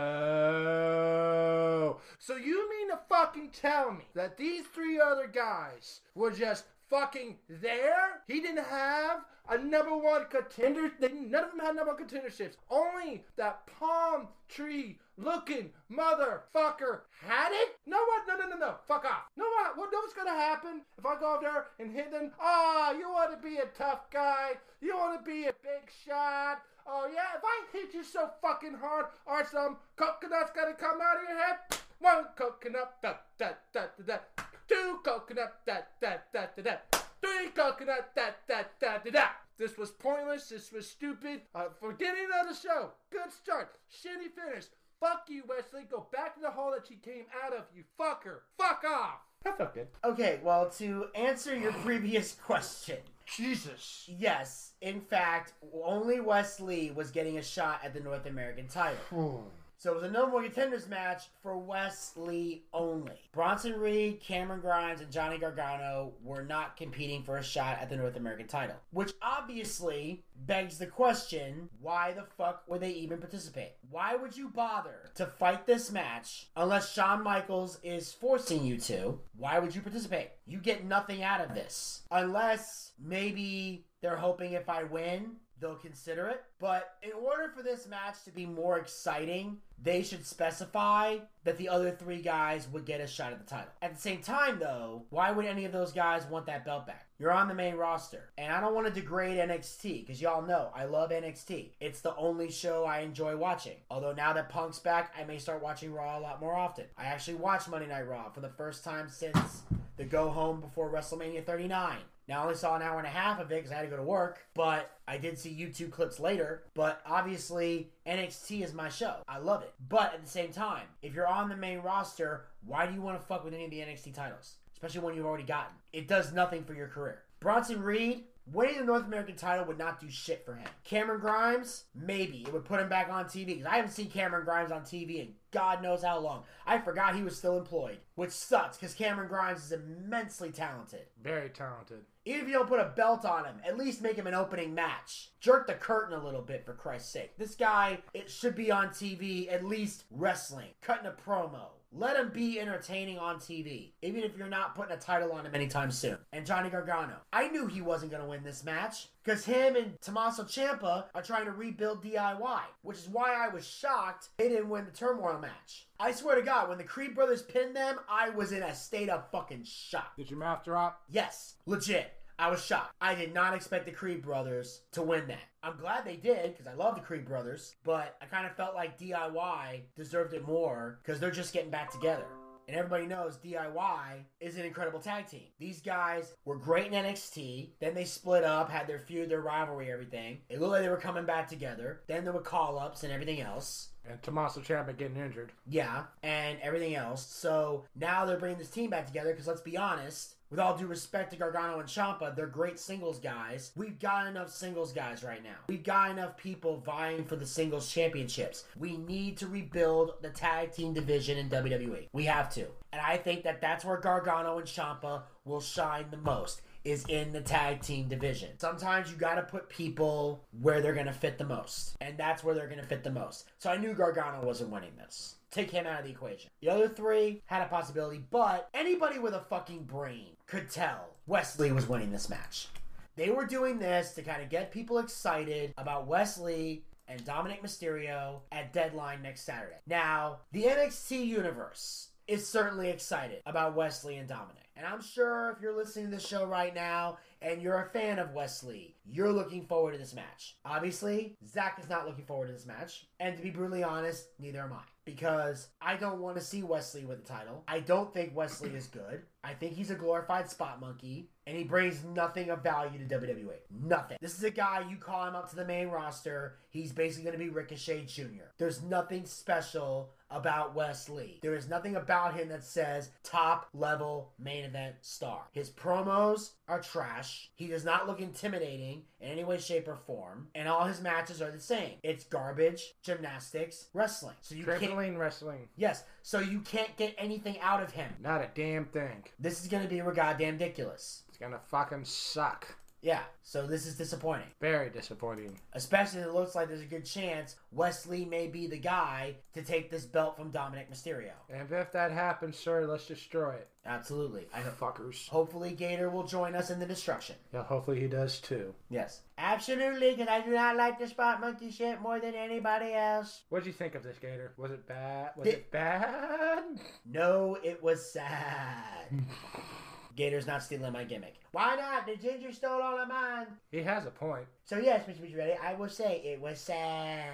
[2.21, 7.39] So you mean to fucking tell me that these three other guys were just fucking
[7.49, 8.23] there?
[8.29, 10.91] He didn't have a number one contender.
[10.99, 12.57] They, none of them had number one contenderships.
[12.71, 17.77] Only that palm tree looking motherfucker had it?
[17.87, 18.23] No what?
[18.29, 18.75] No, no, no, no.
[18.87, 19.25] Fuck off.
[19.37, 19.77] No what?
[19.77, 19.89] What?
[19.93, 22.33] What's gonna happen if I go up there and hit them?
[22.41, 24.53] Ah, you want to be a tough guy?
[24.81, 26.63] You want to be a big shot?
[26.87, 31.19] Oh yeah, if I hit you so fucking hard, are some coconuts gonna come out
[31.19, 31.57] of your head?
[32.01, 34.45] One coconut, da da da da da.
[34.69, 37.02] Two coconut, da da da da da.
[37.23, 39.27] Three coconut, da da da da da.
[39.59, 40.49] This was pointless.
[40.49, 41.43] This was stupid.
[41.55, 42.91] Uh, forgetting of the show.
[43.11, 43.77] Good start.
[43.91, 44.65] Shitty finish.
[44.99, 45.83] Fuck you, Wes Lee.
[45.91, 47.65] Go back to the hole that she came out of.
[47.75, 48.41] You fucker.
[48.59, 49.19] Fuck off.
[49.45, 49.89] That felt good.
[50.05, 54.05] Okay, well, to answer your previous question, Jesus.
[54.09, 55.55] yes, in fact,
[55.85, 59.51] only Wes Lee was getting a shot at the North American title.
[59.83, 63.19] So it was a number one contenders match for Wes Lee only.
[63.33, 67.97] Bronson Reed, Cameron Grimes, and Johnny Gargano were not competing for a shot at the
[67.97, 68.77] North American title.
[68.93, 73.73] Which obviously begs the question why the fuck would they even participate?
[73.91, 79.19] Why would you bother to fight this match unless Shawn Michaels is forcing you to?
[79.37, 80.29] Why would you participate?
[80.47, 82.03] You get nothing out of this.
[82.13, 86.43] Unless maybe they're hoping if I win, they'll consider it.
[86.59, 91.69] But in order for this match to be more exciting, they should specify that the
[91.69, 93.73] other three guys would get a shot at the title.
[93.81, 97.07] At the same time, though, why would any of those guys want that belt back?
[97.19, 98.31] You're on the main roster.
[98.37, 101.71] And I don't want to degrade NXT because y'all know I love NXT.
[101.81, 103.77] It's the only show I enjoy watching.
[103.91, 106.85] Although now that Punk's back, I may start watching Raw a lot more often.
[106.99, 109.63] I actually watched Monday Night Raw for the first time since
[109.97, 111.99] the go home before WrestleMania 39.
[112.33, 113.89] Now, I only saw an hour and a half of it because I had to
[113.89, 116.63] go to work, but I did see YouTube clips later.
[116.73, 119.17] But obviously, NXT is my show.
[119.29, 119.75] I love it.
[119.91, 123.21] But at the same time, if you're on the main roster, why do you want
[123.21, 124.55] to fuck with any of the NXT titles?
[124.73, 125.75] Especially when you've already gotten.
[125.93, 127.21] It does nothing for your career.
[127.39, 130.69] Bronson Reed, winning the North American title would not do shit for him.
[130.85, 132.43] Cameron Grimes, maybe.
[132.47, 135.21] It would put him back on TV because I haven't seen Cameron Grimes on TV
[135.21, 136.45] in God knows how long.
[136.67, 141.03] I forgot he was still employed, which sucks because Cameron Grimes is immensely talented.
[141.23, 142.07] Very talented.
[142.25, 144.75] Even if you don't put a belt on him, at least make him an opening
[144.75, 145.31] match.
[145.41, 147.37] Jerk the curtain a little bit, for Christ's sake.
[147.37, 151.67] This guy, it should be on TV, at least wrestling, cutting a promo.
[151.95, 155.55] Let him be entertaining on TV, even if you're not putting a title on him
[155.55, 156.17] anytime soon.
[156.33, 157.17] And Johnny Gargano.
[157.35, 161.23] I knew he wasn't going to win this match, because him and Tommaso Ciampa are
[161.23, 165.39] trying to rebuild DIY, which is why I was shocked they didn't win the Turmoil
[165.39, 165.87] match.
[166.01, 169.11] I swear to God, when the Creed brothers pinned them, I was in a state
[169.11, 170.17] of fucking shock.
[170.17, 171.03] Did your mouth drop?
[171.11, 172.15] Yes, legit.
[172.39, 172.95] I was shocked.
[173.03, 175.45] I did not expect the Creed brothers to win that.
[175.63, 178.75] I'm glad they did because I love the Creed brothers, but I kind of felt
[178.75, 182.27] like DIY deserved it more because they're just getting back together.
[182.69, 185.49] And everybody knows DIY is an incredible tag team.
[185.59, 187.71] These guys were great in NXT.
[187.81, 190.39] Then they split up, had their feud, their rivalry, everything.
[190.49, 192.03] It looked like they were coming back together.
[192.07, 193.91] Then there were call ups and everything else.
[194.09, 195.53] And Tommaso Ciampa getting injured.
[195.67, 197.25] Yeah, and everything else.
[197.27, 200.87] So now they're bringing this team back together because let's be honest, with all due
[200.87, 203.73] respect to Gargano and Ciampa, they're great singles guys.
[203.75, 205.57] We've got enough singles guys right now.
[205.67, 208.65] We've got enough people vying for the singles championships.
[208.79, 212.09] We need to rebuild the tag team division in WWE.
[212.13, 212.67] We have to.
[212.93, 216.61] And I think that that's where Gargano and Ciampa will shine the most.
[216.85, 218.59] Is in the tag team division.
[218.59, 222.43] Sometimes you got to put people where they're going to fit the most, and that's
[222.43, 223.49] where they're going to fit the most.
[223.59, 225.37] So I knew Gargano wasn't winning this.
[225.53, 226.51] Take him out of the equation.
[226.61, 231.59] The other three had a possibility, but anybody with a fucking brain could tell Wes
[231.59, 232.69] Lee was winning this match.
[233.15, 237.63] They were doing this to kind of get people excited about Wes Lee and Dominik
[237.63, 239.77] Mysterio at Deadline next Saturday.
[239.87, 244.63] Now, the NXT universe is certainly excited about Wes Lee and Dominik.
[244.77, 248.19] And I'm sure if you're listening to this show right now and you're a fan
[248.19, 250.57] of Wes Lee, you're looking forward to this match.
[250.65, 253.07] Obviously, Zack is not looking forward to this match.
[253.21, 254.83] And to be brutally honest, neither am I.
[255.05, 257.65] Because I don't want to see Wes Lee with the title.
[257.67, 259.23] I don't think Wes Lee is good.
[259.45, 261.29] I think he's a glorified spot monkey.
[261.47, 263.57] And he brings nothing of value to WWE.
[263.85, 264.19] Nothing.
[264.21, 267.39] This is a guy, you call him up to the main roster, he's basically going
[267.39, 268.47] to be Ricochet Jr.
[268.59, 271.41] There's nothing special about Wes Lee.
[271.43, 275.43] There is nothing about him that says top level main event star.
[275.53, 277.51] His promos are trash.
[277.55, 280.49] He does not look intimidating in any way, shape, or form.
[280.55, 281.95] And all his matches are the same.
[282.03, 284.37] It's garbage, gymnastics, wrestling.
[284.41, 284.93] So you can't.
[285.17, 285.69] Wrestling.
[285.77, 286.05] Yes.
[286.23, 288.13] So you can't get anything out of him.
[288.23, 289.25] Not a damn thing.
[289.39, 291.23] This is gonna be goddamn ridiculous.
[291.29, 292.77] It's gonna fucking suck.
[293.03, 293.23] Yeah.
[293.43, 294.47] So this is disappointing.
[294.61, 295.59] Very disappointing.
[295.73, 299.63] Especially it looks like there's a good chance Wes Lee may be the guy to
[299.63, 301.33] take this belt from Dominik Mysterio.
[301.51, 303.69] And if that happens, sir, let's destroy it.
[303.85, 304.47] Absolutely.
[304.55, 304.61] I.
[304.63, 305.29] Fuckers.
[305.29, 307.35] Hopefully, Gator will join us in the destruction.
[307.53, 308.73] Yeah, hopefully he does too.
[308.89, 309.23] Yes.
[309.37, 313.43] Absolutely, because I do not like the spot monkey shit more than anybody else.
[313.49, 314.53] What did you think of this, Gator?
[314.57, 315.31] Was it bad?
[315.37, 316.63] Was Did- it bad?
[317.05, 319.09] No, it was sad.
[320.17, 321.35] Gator's not stealing my gimmick.
[321.53, 322.07] Why not?
[322.07, 323.47] The ginger stole all of mine.
[323.71, 324.47] He has a point.
[324.65, 325.21] So yes, Mr.
[325.21, 325.39] Mr.
[325.39, 327.25] Ready, I will say it was sad.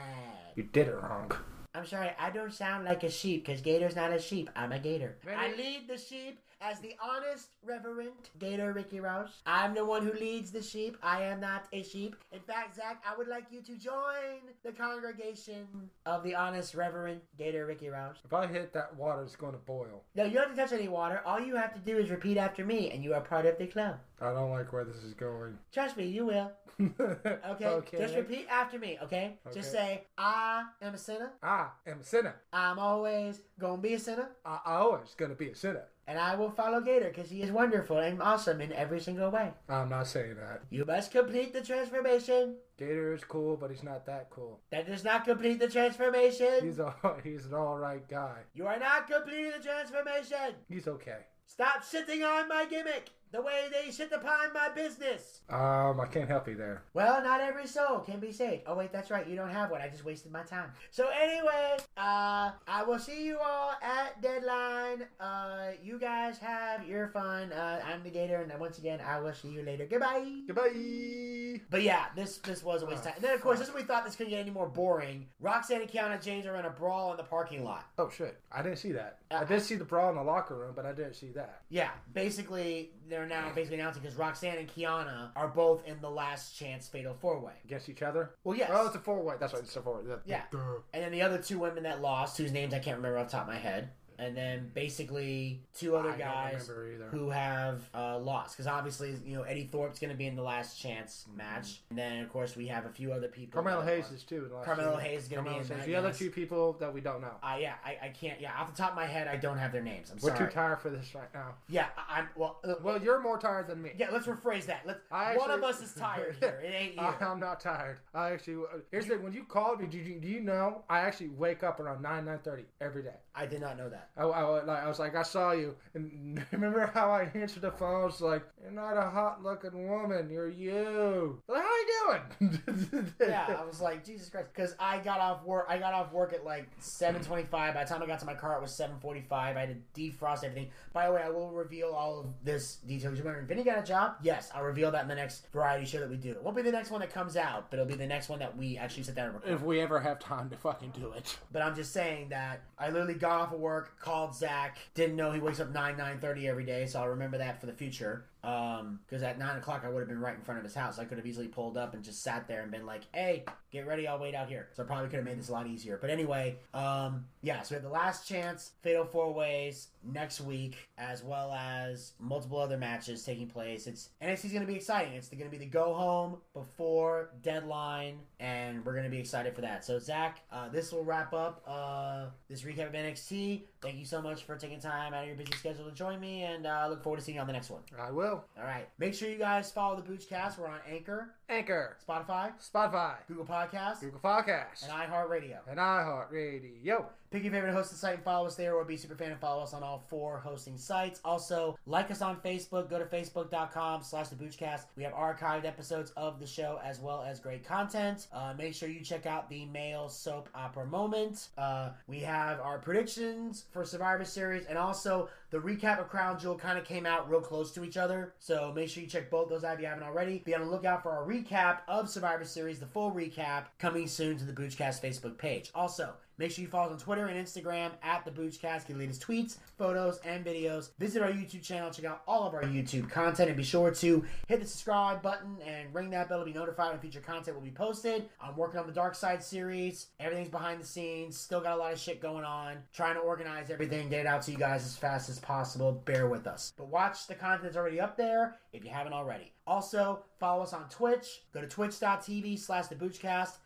[0.54, 1.32] You did it wrong.
[1.74, 4.50] I'm sorry, I don't sound like a sheep because Gator's not a sheep.
[4.56, 5.16] I'm a gator.
[5.24, 5.38] Really?
[5.38, 9.42] I lead the sheep as the honest, reverend Gator Ricky Ross.
[9.46, 10.96] I'm the one who leads the sheep.
[11.02, 12.16] I am not a sheep.
[12.32, 15.66] In fact, Zack, I would like you to join the congregation
[16.06, 18.16] of the honest, reverend Gator Ricky Ross.
[18.24, 20.02] If I hit that water, it's going to boil.
[20.14, 21.22] No, you don't have to touch any water.
[21.24, 23.66] All you have to do is repeat after me, and you are part of the
[23.66, 23.96] club.
[24.20, 25.58] I don't like where this is going.
[25.72, 26.50] Trust me, you will.
[27.00, 27.66] okay.
[27.66, 27.98] Okay?
[27.98, 29.38] Just repeat after me, okay?
[29.52, 31.32] Just say, I am a sinner.
[31.42, 32.36] I am a sinner.
[32.52, 34.30] I'm always gonna be a sinner.
[34.44, 35.84] I I always gonna be a sinner.
[36.08, 39.52] And I will follow Gator because he is wonderful and awesome in every single way.
[39.68, 40.62] I'm not saying that.
[40.70, 42.54] You must complete the transformation.
[42.78, 44.58] Gator is cool, but he's not that cool.
[44.70, 46.60] That does not complete the transformation.
[46.62, 48.38] He's a he's an all right guy.
[48.54, 50.54] You are not completing the transformation.
[50.70, 51.26] He's okay.
[51.46, 55.40] Stop sitting on my gimmick the way they sit upon my business.
[55.50, 56.82] Um, I can't help you there.
[56.94, 58.62] Well, not every soul can be saved.
[58.66, 59.26] Oh wait, that's right.
[59.26, 59.80] You don't have one.
[59.80, 60.70] I just wasted my time.
[60.90, 65.06] So anyway, uh, I will see you all at deadline.
[65.20, 67.52] Uh, you guys have your fun.
[67.52, 69.86] Uh, I'm the Gator, and once again, I will see you later.
[69.86, 70.40] Goodbye.
[70.46, 71.60] Goodbye.
[71.70, 73.14] But yeah, this this was a waste of time.
[73.16, 75.26] And then of course, this is we thought this couldn't get any more boring.
[75.40, 77.86] Roxanne and Kiana James are in a brawl in the parking lot.
[77.98, 78.40] Oh shit!
[78.50, 79.18] I didn't see that.
[79.30, 81.62] Uh, I did see the brawl in the locker room, but I didn't see that.
[81.68, 86.56] Yeah, basically they're now basically announcing because Roxanne and Kiana are both in the last
[86.56, 87.52] chance fatal four way.
[87.64, 88.30] Against each other.
[88.44, 88.70] Well, yes.
[88.72, 89.34] Oh, it's a four way.
[89.38, 89.62] That's right.
[89.62, 90.14] It's a four way.
[90.26, 90.42] Yeah.
[90.50, 90.58] Duh.
[90.92, 93.32] And then the other two women that lost, whose names I can't remember off the
[93.32, 93.90] top of my head.
[94.18, 96.70] And then basically two other I guys
[97.10, 98.56] who have uh, lost.
[98.56, 101.80] Because obviously, you know, Eddy Thorpe's going to be in the last chance match.
[101.90, 103.62] And then, of course, we have a few other people.
[103.62, 104.50] Carmelo Hayes is too.
[104.64, 104.96] Carmelo.
[104.96, 107.34] Hayes is gonna be in that, The other two people that we don't know.
[107.42, 108.40] Uh, yeah, I, I can't.
[108.40, 110.10] Yeah, off the top of my head, I don't have their names.
[110.10, 110.48] I'm We're sorry.
[110.48, 111.54] too tired for this right now.
[111.68, 112.28] Yeah, I, I'm.
[112.36, 113.92] Well, uh, Well, you're more tired than me.
[113.96, 114.08] yeah.
[114.10, 114.82] Let's rephrase that.
[114.86, 115.00] Let's.
[115.10, 116.60] I one of us is tired here.
[116.64, 117.00] It ain't you.
[117.00, 117.98] I, I'm not tired.
[118.14, 118.56] I actually.
[118.56, 119.22] uh, Here's the thing.
[119.22, 122.24] When you called me, did you, do you know I actually wake up around nine
[122.24, 123.14] nine thirty every day.
[123.34, 124.07] I did not know that.
[124.16, 127.70] I, I, like, I was like, I saw you, and remember how I answered the
[127.70, 128.02] phone?
[128.02, 130.28] I was like, "You're not a hot-looking woman.
[130.30, 133.12] You're you." Like, how you doing?
[133.20, 135.66] yeah, I was like, Jesus Christ, because I got off work.
[135.68, 137.74] I got off work at like seven twenty-five.
[137.74, 139.56] By the time I got to my car, it was seven forty-five.
[139.56, 140.70] I had to defrost everything.
[140.92, 143.14] By the way, I will reveal all of this detail.
[143.14, 144.16] You're wondering, Vinny got a job?
[144.22, 146.30] Yes, I'll reveal that in the next variety show that we do.
[146.30, 148.38] It won't be the next one that comes out, but it'll be the next one
[148.40, 149.52] that we actually sit down and record.
[149.52, 151.38] if we ever have time to fucking do it.
[151.52, 155.30] But I'm just saying that I literally got off of work, called Zack, didn't know
[155.32, 158.24] he wakes up nine nine thirty every day, so I'll remember that for the future.
[158.44, 160.98] Um, because at nine o'clock I would have been right in front of his house.
[160.98, 163.86] I could have easily pulled up and just sat there and been like, "Hey, get
[163.86, 165.98] ready, I'll wait out here." So I probably could have made this a lot easier.
[166.00, 167.62] But anyway, um, yeah.
[167.62, 172.58] So we have the last chance, fatal four ways next week, as well as multiple
[172.58, 173.86] other matches taking place.
[173.86, 175.14] It's NXT's going to be exciting.
[175.14, 179.54] It's going to be the go home before deadline, and we're going to be excited
[179.54, 179.84] for that.
[179.84, 183.62] So Zack, uh, this will wrap up uh, this recap of NXT.
[183.80, 186.42] Thank you so much for taking time out of your busy schedule to join me,
[186.42, 187.82] and uh, look forward to seeing you on the next one.
[187.98, 188.44] I will.
[188.58, 188.88] All right.
[188.98, 190.58] Make sure you guys follow the Boochcast.
[190.58, 195.58] We're on Anchor, Anchor, Spotify, Spotify, Google Podcasts, Google Podcast, and iHeartRadio.
[195.68, 197.06] and iHeartRadio.
[197.30, 199.62] Pick your favorite hosting site and follow us there, or be super fan and follow
[199.62, 201.20] us on all four hosting sites.
[201.26, 202.88] Also, like us on Facebook.
[202.88, 204.84] Go to facebook.com slash the Boochcast.
[204.96, 208.28] We have archived episodes of the show as well as great content.
[208.32, 211.48] Uh, make sure you check out the male soap opera moment.
[211.58, 216.58] Uh, we have our predictions for Survivor Series and also the recap of Crown Jewel
[216.58, 218.34] kind of came out real close to each other.
[218.38, 220.42] So make sure you check both those out if you haven't already.
[220.44, 224.36] Be on the lookout for our recap of Survivor Series, the full recap, coming soon
[224.38, 225.70] to the Boochcast Facebook page.
[225.74, 228.86] Also, Make sure you follow us on Twitter and Instagram at the Boochcast.
[228.86, 230.90] Get the latest tweets, photos, and videos.
[230.98, 231.90] Visit our YouTube channel.
[231.90, 233.48] Check out all of our YouTube content.
[233.48, 236.92] And be sure to hit the subscribe button and ring that bell to be notified
[236.92, 238.28] when future content will be posted.
[238.40, 240.06] I'm working on the Dark Side series.
[240.20, 241.36] Everything's behind the scenes.
[241.36, 242.76] Still got a lot of shit going on.
[242.92, 245.92] Trying to organize everything, get it out to you guys as fast as possible.
[246.04, 246.72] Bear with us.
[246.76, 249.52] But watch the content that's already up there if you haven't already.
[249.68, 251.42] Also, follow us on Twitch.
[251.52, 252.96] Go to twitch.tv slash the.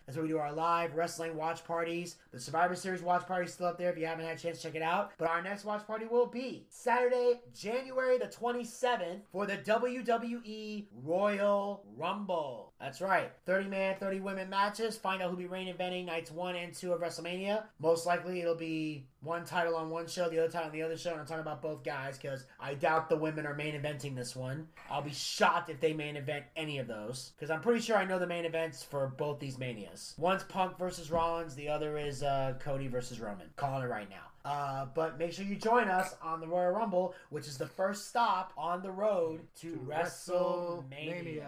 [0.05, 2.16] That's where we do our live wrestling watch parties.
[2.33, 4.57] The Survivor Series watch party is still up there if you haven't had a chance
[4.59, 5.12] to check it out.
[5.16, 11.85] But our next watch party will be Saturday, January the 27th for the WWE Royal
[11.97, 12.72] Rumble.
[12.82, 13.30] That's right.
[13.46, 14.96] 30 man, 30 women matches.
[14.96, 17.62] Find out who'll be reign eventing nights 1 and 2 of WrestleMania.
[17.78, 20.96] Most likely it'll be one title on one show, the other title on the other
[20.96, 21.12] show.
[21.12, 24.34] And I'm talking about both guys because I doubt the women are main eventing this
[24.34, 24.66] one.
[24.90, 28.04] I'll be shocked if they main event any of those because I'm pretty sure I
[28.04, 30.14] know the main events for both these manias.
[30.18, 33.46] One's Punk versus Rollins, the other is uh, Cody versus Roman.
[33.54, 34.26] Calling it right now.
[34.44, 38.09] Uh, but make sure you join us on the Royal Rumble, which is the first
[38.09, 41.46] stop on the road to, WrestleMania.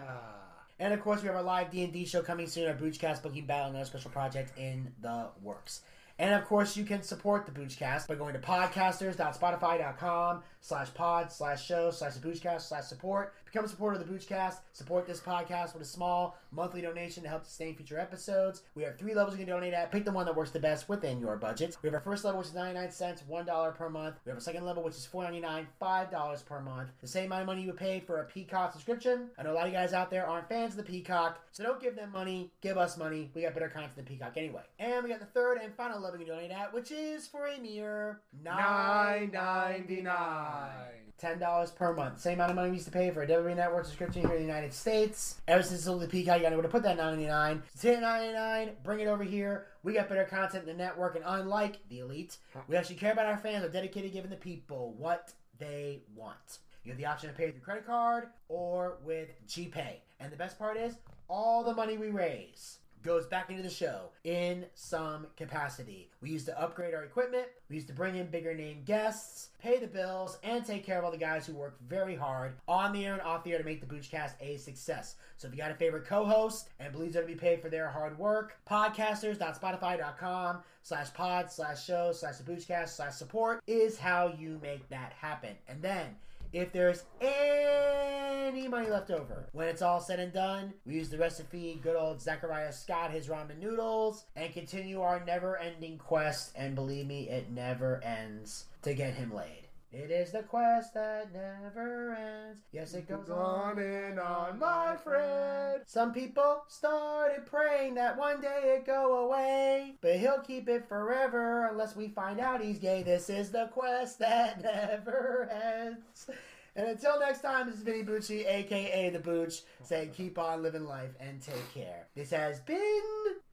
[0.79, 2.67] And of course, we have our live D and D show coming soon.
[2.67, 5.81] Our Boochcast Booking Battle, another special project in the works.
[6.17, 11.65] And of course, you can support the Boochcast by going to podcasters.spotify.com slash pod slash
[11.65, 13.33] show slash Boochcast slash support.
[13.55, 14.57] Become a supporter of the Boochcast.
[14.73, 18.63] Support this podcast with a small monthly donation to help sustain future episodes.
[18.75, 19.93] We have three levels you can donate at.
[19.93, 21.77] Pick the one that works the best within your budget.
[21.81, 24.17] We have our first level, which is 99 cents, $1 per month.
[24.25, 26.89] We have a second level, which is $4.99, $5 per month.
[26.99, 29.29] The same amount of money you would pay for a Peacock subscription.
[29.39, 31.63] I know a lot of you guys out there aren't fans of the Peacock, so
[31.63, 32.51] don't give them money.
[32.59, 33.31] Give us money.
[33.33, 34.63] We got better content than Peacock anyway.
[34.79, 37.47] And we got the third and final level you can donate at, which is for
[37.47, 41.13] a mere Nine ninety nine.
[41.17, 42.19] ten dollars per month.
[42.19, 44.47] Same amount of money we used to pay for a Network subscription here in the
[44.47, 45.41] United States.
[45.47, 47.61] Ever since it's the Peacock, you gotta where to put that ninety nine.
[47.79, 49.67] Hit ninety nine, bring it over here.
[49.83, 53.27] We got better content than the network, and unlike the elite, we actually care about
[53.27, 53.63] our fans.
[53.63, 56.59] We're dedicated giving the people what they want.
[56.83, 59.97] You have the option to pay with your credit card or with GPay.
[60.19, 60.95] And the best part is,
[61.27, 66.09] all the money we raise goes back into the show in some capacity.
[66.21, 69.79] We used to upgrade our equipment, we used to bring in bigger name guests, pay
[69.79, 73.05] the bills, and take care of all the guys who work very hard on the
[73.05, 75.15] air and off the air to make the Boochcast a success.
[75.37, 77.89] So if you got a favorite co-host and believes they're to be paid for their
[77.89, 84.59] hard work, podcasters.spotify.com slash pod slash show slash the Boochcast slash support is how you
[84.63, 85.55] make that happen.
[85.67, 86.15] And then
[86.55, 91.17] if there's any money left over, when it's all said and done, we use the
[91.17, 96.53] recipe, good old Zachariah Scott his ramen noodles and continue our never ending quest.
[96.55, 99.64] And believe me, it never ends to get him laid.
[99.97, 102.59] It is the quest that never ends.
[102.73, 105.83] Yes, it goes on and on, my friend.
[105.85, 111.69] Some people started praying that one day it go away, but he'll keep it forever
[111.71, 113.03] unless we find out he's gay.
[113.03, 116.29] This is the quest that never ends.
[116.75, 120.83] And until next time, this is Vinny Bucci, aka The Booch, saying keep on living
[120.83, 122.07] life and take care.
[122.15, 123.01] This has been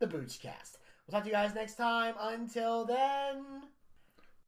[0.01, 0.79] The Boochcast.
[1.07, 2.15] We'll talk to you guys next time.
[2.19, 3.63] Until then.